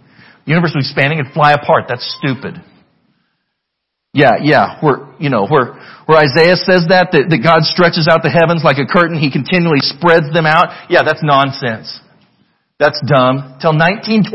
Universe 0.47 0.73
was 0.75 0.87
expanding 0.87 1.21
and 1.21 1.33
fly 1.33 1.53
apart. 1.53 1.85
That's 1.89 2.05
stupid. 2.19 2.63
Yeah, 4.13 4.43
yeah, 4.43 4.83
where, 4.83 5.07
you 5.21 5.31
know, 5.31 5.47
where, 5.47 5.79
where 6.07 6.19
Isaiah 6.19 6.59
says 6.59 6.91
that, 6.91 7.15
that, 7.15 7.31
that 7.31 7.41
God 7.47 7.63
stretches 7.63 8.11
out 8.11 8.27
the 8.27 8.31
heavens 8.31 8.67
like 8.67 8.83
a 8.83 8.87
curtain, 8.87 9.15
He 9.15 9.31
continually 9.31 9.79
spreads 9.87 10.27
them 10.35 10.47
out. 10.47 10.91
Yeah, 10.91 11.07
that's 11.07 11.23
nonsense. 11.23 11.87
That's 12.83 12.99
dumb. 13.07 13.63
Till 13.63 13.71
1929. 13.71 14.27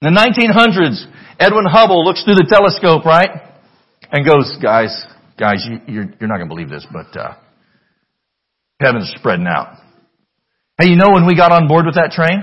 In 0.00 0.04
the 0.08 0.14
1900s, 0.14 1.04
Edwin 1.38 1.66
Hubble 1.68 2.04
looks 2.04 2.24
through 2.24 2.40
the 2.40 2.48
telescope, 2.48 3.04
right? 3.04 3.28
And 4.10 4.24
goes, 4.24 4.56
guys, 4.62 4.94
guys, 5.36 5.66
you, 5.68 5.80
you're, 5.86 6.08
you're 6.18 6.28
not 6.32 6.38
gonna 6.38 6.48
believe 6.48 6.70
this, 6.70 6.86
but, 6.90 7.12
uh, 7.18 7.34
heaven's 8.80 9.12
spreading 9.18 9.46
out. 9.46 9.76
Hey, 10.80 10.88
you 10.88 10.96
know 10.96 11.10
when 11.12 11.26
we 11.26 11.36
got 11.36 11.52
on 11.52 11.68
board 11.68 11.84
with 11.84 11.96
that 11.96 12.12
train? 12.12 12.40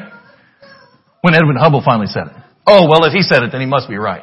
When 1.25 1.33
Edwin 1.33 1.57
Hubble 1.57 1.81
finally 1.81 2.05
said 2.05 2.29
it. 2.29 2.37
Oh, 2.69 2.85
well, 2.85 3.01
if 3.09 3.13
he 3.17 3.25
said 3.25 3.41
it, 3.41 3.49
then 3.49 3.65
he 3.65 3.65
must 3.65 3.89
be 3.89 3.97
right. 3.97 4.21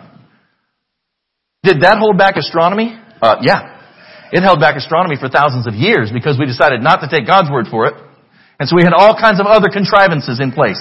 Did 1.67 1.83
that 1.83 1.99
hold 1.99 2.15
back 2.15 2.39
astronomy? 2.39 2.95
Uh, 3.19 3.43
yeah. 3.43 4.31
It 4.31 4.47
held 4.47 4.63
back 4.63 4.79
astronomy 4.79 5.19
for 5.19 5.27
thousands 5.27 5.67
of 5.67 5.75
years 5.75 6.15
because 6.15 6.39
we 6.39 6.47
decided 6.47 6.79
not 6.79 7.03
to 7.03 7.11
take 7.11 7.27
God's 7.27 7.51
word 7.51 7.67
for 7.67 7.91
it. 7.91 7.99
And 8.63 8.71
so 8.71 8.79
we 8.79 8.87
had 8.87 8.95
all 8.95 9.19
kinds 9.19 9.43
of 9.43 9.51
other 9.51 9.67
contrivances 9.67 10.39
in 10.39 10.55
place. 10.55 10.79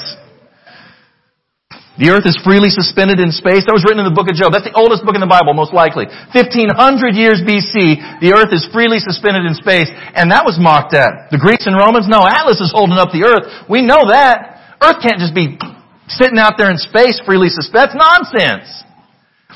The 1.98 2.14
earth 2.14 2.30
is 2.30 2.38
freely 2.46 2.70
suspended 2.70 3.18
in 3.18 3.34
space. 3.34 3.66
That 3.66 3.74
was 3.74 3.82
written 3.82 4.06
in 4.06 4.08
the 4.08 4.14
book 4.14 4.30
of 4.30 4.38
Job. 4.38 4.54
That's 4.54 4.70
the 4.70 4.78
oldest 4.78 5.02
book 5.02 5.18
in 5.18 5.26
the 5.26 5.30
Bible, 5.30 5.58
most 5.58 5.74
likely. 5.74 6.06
1500 6.06 6.70
years 7.18 7.42
BC, 7.42 8.22
the 8.22 8.38
earth 8.38 8.54
is 8.54 8.70
freely 8.70 9.02
suspended 9.02 9.50
in 9.50 9.58
space. 9.58 9.90
And 9.90 10.30
that 10.30 10.46
was 10.46 10.62
mocked 10.62 10.94
at. 10.94 11.34
The 11.34 11.42
Greeks 11.42 11.66
and 11.66 11.74
Romans, 11.74 12.06
no, 12.06 12.22
Atlas 12.22 12.62
is 12.62 12.70
holding 12.70 13.02
up 13.02 13.10
the 13.10 13.26
earth. 13.26 13.66
We 13.66 13.82
know 13.82 14.06
that. 14.14 14.78
Earth 14.82 15.02
can't 15.02 15.18
just 15.18 15.34
be 15.34 15.58
sitting 16.20 16.40
out 16.40 16.56
there 16.58 16.72
in 16.72 16.78
space 16.78 17.22
freely 17.26 17.50
suspect. 17.50 17.94
That's 17.94 17.96
nonsense. 17.96 18.68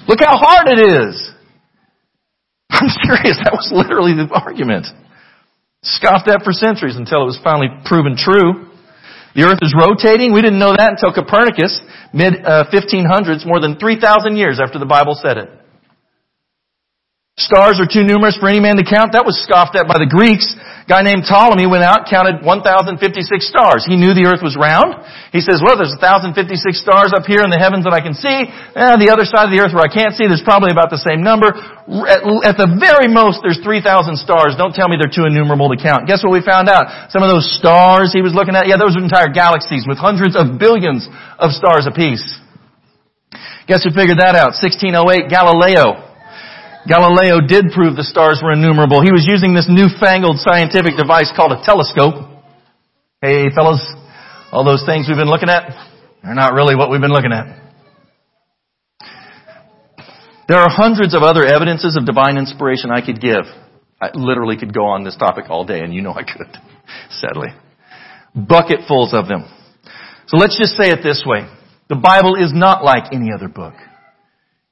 Look 0.07 0.19
how 0.21 0.37
hard 0.37 0.67
it 0.67 0.79
is. 0.79 1.31
I'm 2.69 2.89
serious. 3.07 3.39
That 3.43 3.53
was 3.55 3.71
literally 3.73 4.13
the 4.13 4.27
argument. 4.31 4.87
Scoffed 5.83 6.27
at 6.27 6.43
for 6.43 6.51
centuries 6.51 6.97
until 6.97 7.23
it 7.23 7.29
was 7.29 7.39
finally 7.43 7.69
proven 7.85 8.17
true. 8.17 8.71
The 9.35 9.43
earth 9.43 9.59
is 9.61 9.75
rotating. 9.75 10.33
We 10.33 10.41
didn't 10.41 10.59
know 10.59 10.71
that 10.71 10.95
until 10.95 11.11
Copernicus, 11.11 11.81
mid 12.13 12.39
uh, 12.39 12.71
1500s, 12.71 13.45
more 13.45 13.59
than 13.59 13.77
3,000 13.77 14.35
years 14.37 14.59
after 14.63 14.79
the 14.79 14.87
Bible 14.87 15.19
said 15.19 15.37
it. 15.37 15.49
Stars 17.35 17.83
are 17.83 17.89
too 17.91 18.07
numerous 18.07 18.39
for 18.39 18.47
any 18.47 18.63
man 18.63 18.79
to 18.79 18.87
count. 18.87 19.11
That 19.11 19.27
was 19.27 19.35
scoffed 19.43 19.75
at 19.75 19.91
by 19.91 19.99
the 19.99 20.07
Greeks. 20.07 20.47
A 20.55 20.87
guy 20.87 21.03
named 21.03 21.27
Ptolemy 21.27 21.67
went 21.67 21.83
out, 21.83 22.07
counted 22.07 22.39
1,056 22.39 22.95
stars. 23.43 23.83
He 23.83 23.99
knew 23.99 24.15
the 24.15 24.31
earth 24.31 24.39
was 24.39 24.55
round. 24.55 24.95
He 25.35 25.43
says, 25.43 25.59
well, 25.59 25.75
there's 25.75 25.91
1,056 25.99 26.31
stars 26.79 27.11
up 27.11 27.27
here 27.27 27.43
in 27.43 27.51
the 27.51 27.59
heavens 27.59 27.83
that 27.83 27.91
I 27.91 27.99
can 27.99 28.15
see. 28.15 28.47
And 28.79 29.03
the 29.03 29.11
other 29.11 29.27
side 29.27 29.51
of 29.51 29.51
the 29.51 29.59
earth 29.59 29.75
where 29.75 29.83
I 29.83 29.91
can't 29.91 30.15
see, 30.15 30.31
there's 30.31 30.47
probably 30.47 30.71
about 30.71 30.87
the 30.87 31.01
same 31.03 31.27
number. 31.27 31.51
At, 32.07 32.23
at 32.23 32.55
the 32.55 32.71
very 32.79 33.11
most, 33.11 33.43
there's 33.43 33.59
3,000 33.59 33.83
stars. 34.15 34.55
Don't 34.55 34.71
tell 34.71 34.87
me 34.87 34.95
they're 34.95 35.11
too 35.11 35.27
innumerable 35.27 35.67
to 35.75 35.79
count. 35.79 36.07
Guess 36.07 36.23
what 36.23 36.31
we 36.31 36.39
found 36.39 36.71
out? 36.71 37.11
Some 37.11 37.19
of 37.19 37.27
those 37.27 37.51
stars 37.59 38.15
he 38.15 38.23
was 38.23 38.31
looking 38.31 38.55
at, 38.55 38.71
yeah, 38.71 38.79
those 38.79 38.95
are 38.95 39.03
entire 39.03 39.27
galaxies 39.27 39.83
with 39.83 39.99
hundreds 39.99 40.39
of 40.39 40.55
billions 40.55 41.03
of 41.35 41.51
stars 41.51 41.83
apiece. 41.83 42.23
Guess 43.67 43.83
who 43.83 43.91
figured 43.91 44.23
that 44.23 44.39
out? 44.39 44.55
1608, 44.55 45.27
Galileo. 45.27 46.04
Galileo 46.87 47.41
did 47.41 47.73
prove 47.73 47.97
the 47.97 48.05
stars 48.05 48.41
were 48.43 48.53
innumerable. 48.53 49.01
He 49.01 49.11
was 49.11 49.25
using 49.25 49.57
this 49.57 49.65
newfangled 49.65 50.37
scientific 50.37 50.93
device 50.93 51.33
called 51.35 51.51
a 51.51 51.61
telescope. 51.65 52.29
Hey 53.21 53.49
fellows, 53.49 53.81
all 54.51 54.63
those 54.63 54.85
things 54.85 55.09
we've 55.09 55.17
been 55.17 55.29
looking 55.29 55.49
at, 55.49 55.73
they're 56.21 56.37
not 56.37 56.53
really 56.53 56.75
what 56.75 56.91
we've 56.91 57.01
been 57.01 57.13
looking 57.13 57.33
at. 57.33 57.65
There 60.47 60.61
are 60.61 60.69
hundreds 60.69 61.15
of 61.15 61.23
other 61.23 61.43
evidences 61.43 61.97
of 61.97 62.05
divine 62.05 62.37
inspiration 62.37 62.91
I 62.91 63.03
could 63.03 63.19
give. 63.19 63.49
I 63.99 64.11
literally 64.13 64.57
could 64.57 64.73
go 64.73 64.85
on 64.85 65.03
this 65.03 65.17
topic 65.17 65.45
all 65.49 65.65
day 65.65 65.79
and 65.79 65.91
you 65.91 66.03
know 66.03 66.13
I 66.13 66.21
could, 66.21 66.53
sadly. 67.09 67.49
Bucketfuls 68.35 69.13
of 69.13 69.27
them. 69.27 69.49
So 70.27 70.37
let's 70.37 70.57
just 70.57 70.77
say 70.77 70.91
it 70.91 71.01
this 71.01 71.23
way. 71.25 71.49
The 71.89 71.95
Bible 71.95 72.35
is 72.35 72.51
not 72.53 72.83
like 72.83 73.11
any 73.11 73.29
other 73.33 73.47
book. 73.47 73.73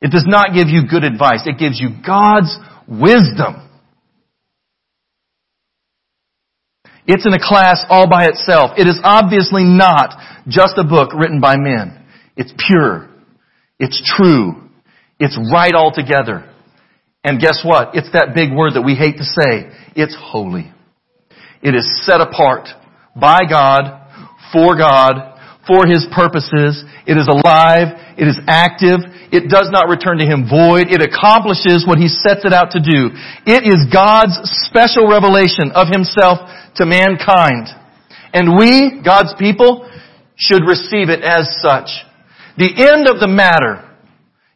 It 0.03 0.11
does 0.11 0.25
not 0.27 0.53
give 0.53 0.67
you 0.67 0.81
good 0.85 1.05
advice. 1.05 1.43
It 1.45 1.57
gives 1.57 1.79
you 1.79 1.89
God's 2.05 2.53
wisdom. 2.87 3.69
It's 7.07 7.25
in 7.25 7.33
a 7.33 7.39
class 7.39 7.85
all 7.89 8.09
by 8.09 8.27
itself. 8.27 8.71
It 8.77 8.85
is 8.85 8.99
obviously 9.01 9.63
not 9.63 10.13
just 10.47 10.73
a 10.77 10.83
book 10.83 11.13
written 11.13 11.39
by 11.39 11.55
men. 11.57 12.05
It's 12.35 12.53
pure. 12.67 13.09
It's 13.79 14.01
true. 14.17 14.69
It's 15.19 15.39
right 15.51 15.73
altogether. 15.73 16.49
And 17.23 17.39
guess 17.39 17.61
what? 17.63 17.95
It's 17.95 18.11
that 18.11 18.33
big 18.35 18.51
word 18.51 18.73
that 18.73 18.81
we 18.81 18.95
hate 18.95 19.17
to 19.17 19.23
say. 19.23 19.71
It's 19.95 20.17
holy. 20.19 20.69
It 21.61 21.75
is 21.75 22.05
set 22.05 22.19
apart 22.19 22.67
by 23.15 23.41
God, 23.49 24.01
for 24.51 24.75
God, 24.75 25.32
for 25.67 25.87
His 25.87 26.05
purposes. 26.11 26.83
It 27.07 27.15
is 27.15 27.27
alive. 27.27 27.95
It 28.19 28.27
is 28.27 28.39
active. 28.47 28.99
It 29.31 29.49
does 29.49 29.71
not 29.71 29.89
return 29.89 30.19
to 30.19 30.27
Him 30.27 30.45
void. 30.45 30.91
It 30.91 31.01
accomplishes 31.01 31.87
what 31.87 31.97
He 31.97 32.07
sets 32.07 32.45
it 32.45 32.53
out 32.53 32.71
to 32.75 32.81
do. 32.83 33.09
It 33.47 33.63
is 33.63 33.87
God's 33.91 34.35
special 34.67 35.07
revelation 35.07 35.71
of 35.73 35.87
Himself 35.87 36.43
to 36.77 36.85
mankind. 36.85 37.71
And 38.33 38.57
we, 38.57 39.01
God's 39.03 39.33
people, 39.39 39.89
should 40.35 40.67
receive 40.67 41.09
it 41.09 41.21
as 41.23 41.47
such. 41.61 41.89
The 42.57 42.69
end 42.69 43.07
of 43.07 43.19
the 43.19 43.29
matter 43.29 43.89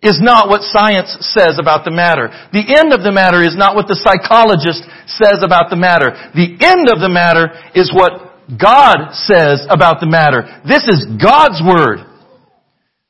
is 0.02 0.22
not 0.22 0.50
what 0.50 0.62
science 0.62 1.18
says 1.34 1.58
about 1.58 1.86
the 1.86 1.92
matter. 1.92 2.30
The 2.54 2.62
end 2.62 2.94
of 2.94 3.02
the 3.02 3.12
matter 3.12 3.42
is 3.42 3.58
not 3.58 3.74
what 3.76 3.88
the 3.88 3.98
psychologist 3.98 4.86
says 5.10 5.42
about 5.42 5.70
the 5.70 5.80
matter. 5.80 6.14
The 6.38 6.54
end 6.62 6.90
of 6.94 7.02
the 7.02 7.10
matter 7.10 7.50
is 7.74 7.90
what 7.90 8.27
God 8.48 9.12
says 9.12 9.68
about 9.70 10.00
the 10.00 10.08
matter. 10.08 10.48
This 10.64 10.88
is 10.88 11.04
God's 11.20 11.60
Word. 11.60 12.08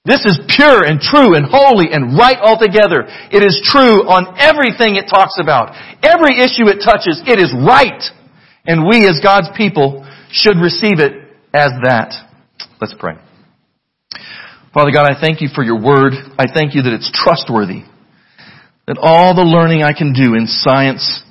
This 0.07 0.23
is 0.25 0.39
pure 0.47 0.87
and 0.87 1.03
true 1.03 1.35
and 1.35 1.45
holy 1.45 1.91
and 1.91 2.17
right 2.17 2.39
altogether. 2.39 3.05
It 3.29 3.43
is 3.43 3.59
true 3.61 4.07
on 4.07 4.39
everything 4.39 4.95
it 4.95 5.11
talks 5.11 5.35
about. 5.37 5.75
Every 6.01 6.39
issue 6.39 6.71
it 6.71 6.79
touches, 6.79 7.21
it 7.27 7.37
is 7.43 7.53
right. 7.53 8.01
And 8.65 8.87
we 8.87 9.05
as 9.05 9.19
God's 9.21 9.49
people 9.55 10.07
should 10.31 10.57
receive 10.57 11.03
it 11.03 11.11
as 11.53 11.71
that. 11.83 12.15
Let's 12.79 12.95
pray. 12.97 13.15
Father 14.73 14.91
God, 14.91 15.11
I 15.11 15.19
thank 15.19 15.41
you 15.41 15.49
for 15.53 15.63
your 15.63 15.81
word. 15.81 16.13
I 16.39 16.45
thank 16.51 16.73
you 16.73 16.83
that 16.83 16.93
it's 16.93 17.11
trustworthy. 17.13 17.83
That 18.87 18.97
all 19.01 19.35
the 19.35 19.43
learning 19.43 19.83
I 19.83 19.91
can 19.91 20.13
do 20.13 20.35
in 20.35 20.47
science 20.47 21.21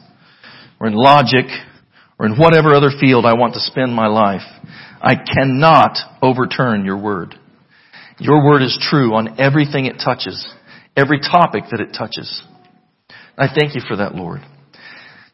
or 0.78 0.88
in 0.88 0.94
logic 0.94 1.46
or 2.18 2.26
in 2.26 2.36
whatever 2.36 2.74
other 2.74 2.90
field 2.98 3.26
I 3.26 3.34
want 3.34 3.54
to 3.54 3.60
spend 3.60 3.92
my 3.92 4.06
life, 4.06 4.42
I 5.02 5.14
cannot 5.16 5.98
overturn 6.22 6.84
your 6.84 6.98
word. 6.98 7.34
Your 8.18 8.44
word 8.44 8.62
is 8.62 8.78
true 8.80 9.14
on 9.14 9.38
everything 9.38 9.86
it 9.86 10.00
touches, 10.02 10.46
every 10.96 11.20
topic 11.20 11.64
that 11.70 11.80
it 11.80 11.96
touches. 11.96 12.42
I 13.36 13.48
thank 13.54 13.74
you 13.74 13.82
for 13.86 13.96
that, 13.96 14.14
Lord. 14.14 14.40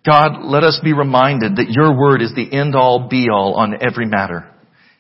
God, 0.05 0.43
let 0.43 0.65
us 0.65 0.81
be 0.83 0.93
reminded 0.93 1.57
that 1.57 1.71
your 1.71 1.97
word 1.97 2.23
is 2.23 2.35
the 2.35 2.53
end 2.53 2.75
all 2.75 3.09
be 3.09 3.29
all 3.33 3.55
on 3.55 3.75
every 3.81 4.07
matter. 4.07 4.49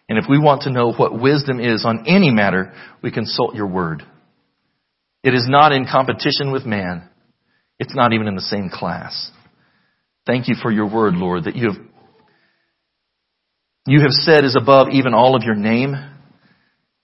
And 0.08 0.16
if 0.16 0.26
we 0.28 0.38
want 0.38 0.62
to 0.62 0.70
know 0.70 0.92
what 0.92 1.20
wisdom 1.20 1.58
is 1.58 1.84
on 1.84 2.04
any 2.06 2.30
matter, 2.30 2.72
we 3.02 3.10
consult 3.10 3.56
your 3.56 3.66
word. 3.66 4.04
It 5.24 5.34
is 5.34 5.46
not 5.48 5.72
in 5.72 5.86
competition 5.90 6.52
with 6.52 6.64
man. 6.64 7.08
It's 7.78 7.94
not 7.94 8.12
even 8.12 8.28
in 8.28 8.36
the 8.36 8.42
same 8.42 8.70
class. 8.72 9.30
Thank 10.26 10.48
you 10.48 10.54
for 10.60 10.70
your 10.70 10.92
word, 10.92 11.14
Lord, 11.14 11.44
that 11.44 11.56
you 11.56 11.68
have, 11.68 11.80
you 13.86 14.00
have 14.00 14.10
said 14.10 14.44
is 14.44 14.56
above 14.56 14.88
even 14.92 15.14
all 15.14 15.34
of 15.34 15.42
your 15.42 15.56
name, 15.56 15.92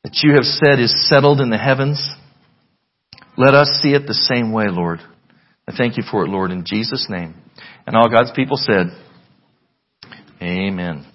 that 0.05 0.21
you 0.23 0.35
have 0.35 0.45
said 0.45 0.79
is 0.79 1.09
settled 1.09 1.41
in 1.41 1.51
the 1.51 1.59
heavens. 1.59 2.01
Let 3.37 3.55
us 3.55 3.81
see 3.83 3.91
it 3.91 4.07
the 4.07 4.15
same 4.15 4.53
way, 4.53 4.67
Lord. 4.69 5.01
I 5.67 5.77
thank 5.77 5.97
you 5.97 6.03
for 6.09 6.25
it, 6.25 6.29
Lord, 6.29 6.51
in 6.51 6.65
Jesus' 6.65 7.07
name. 7.11 7.35
And 7.87 7.97
all 7.97 8.09
God's 8.09 8.33
people 8.35 8.57
said, 8.57 8.87
Amen. 10.41 11.07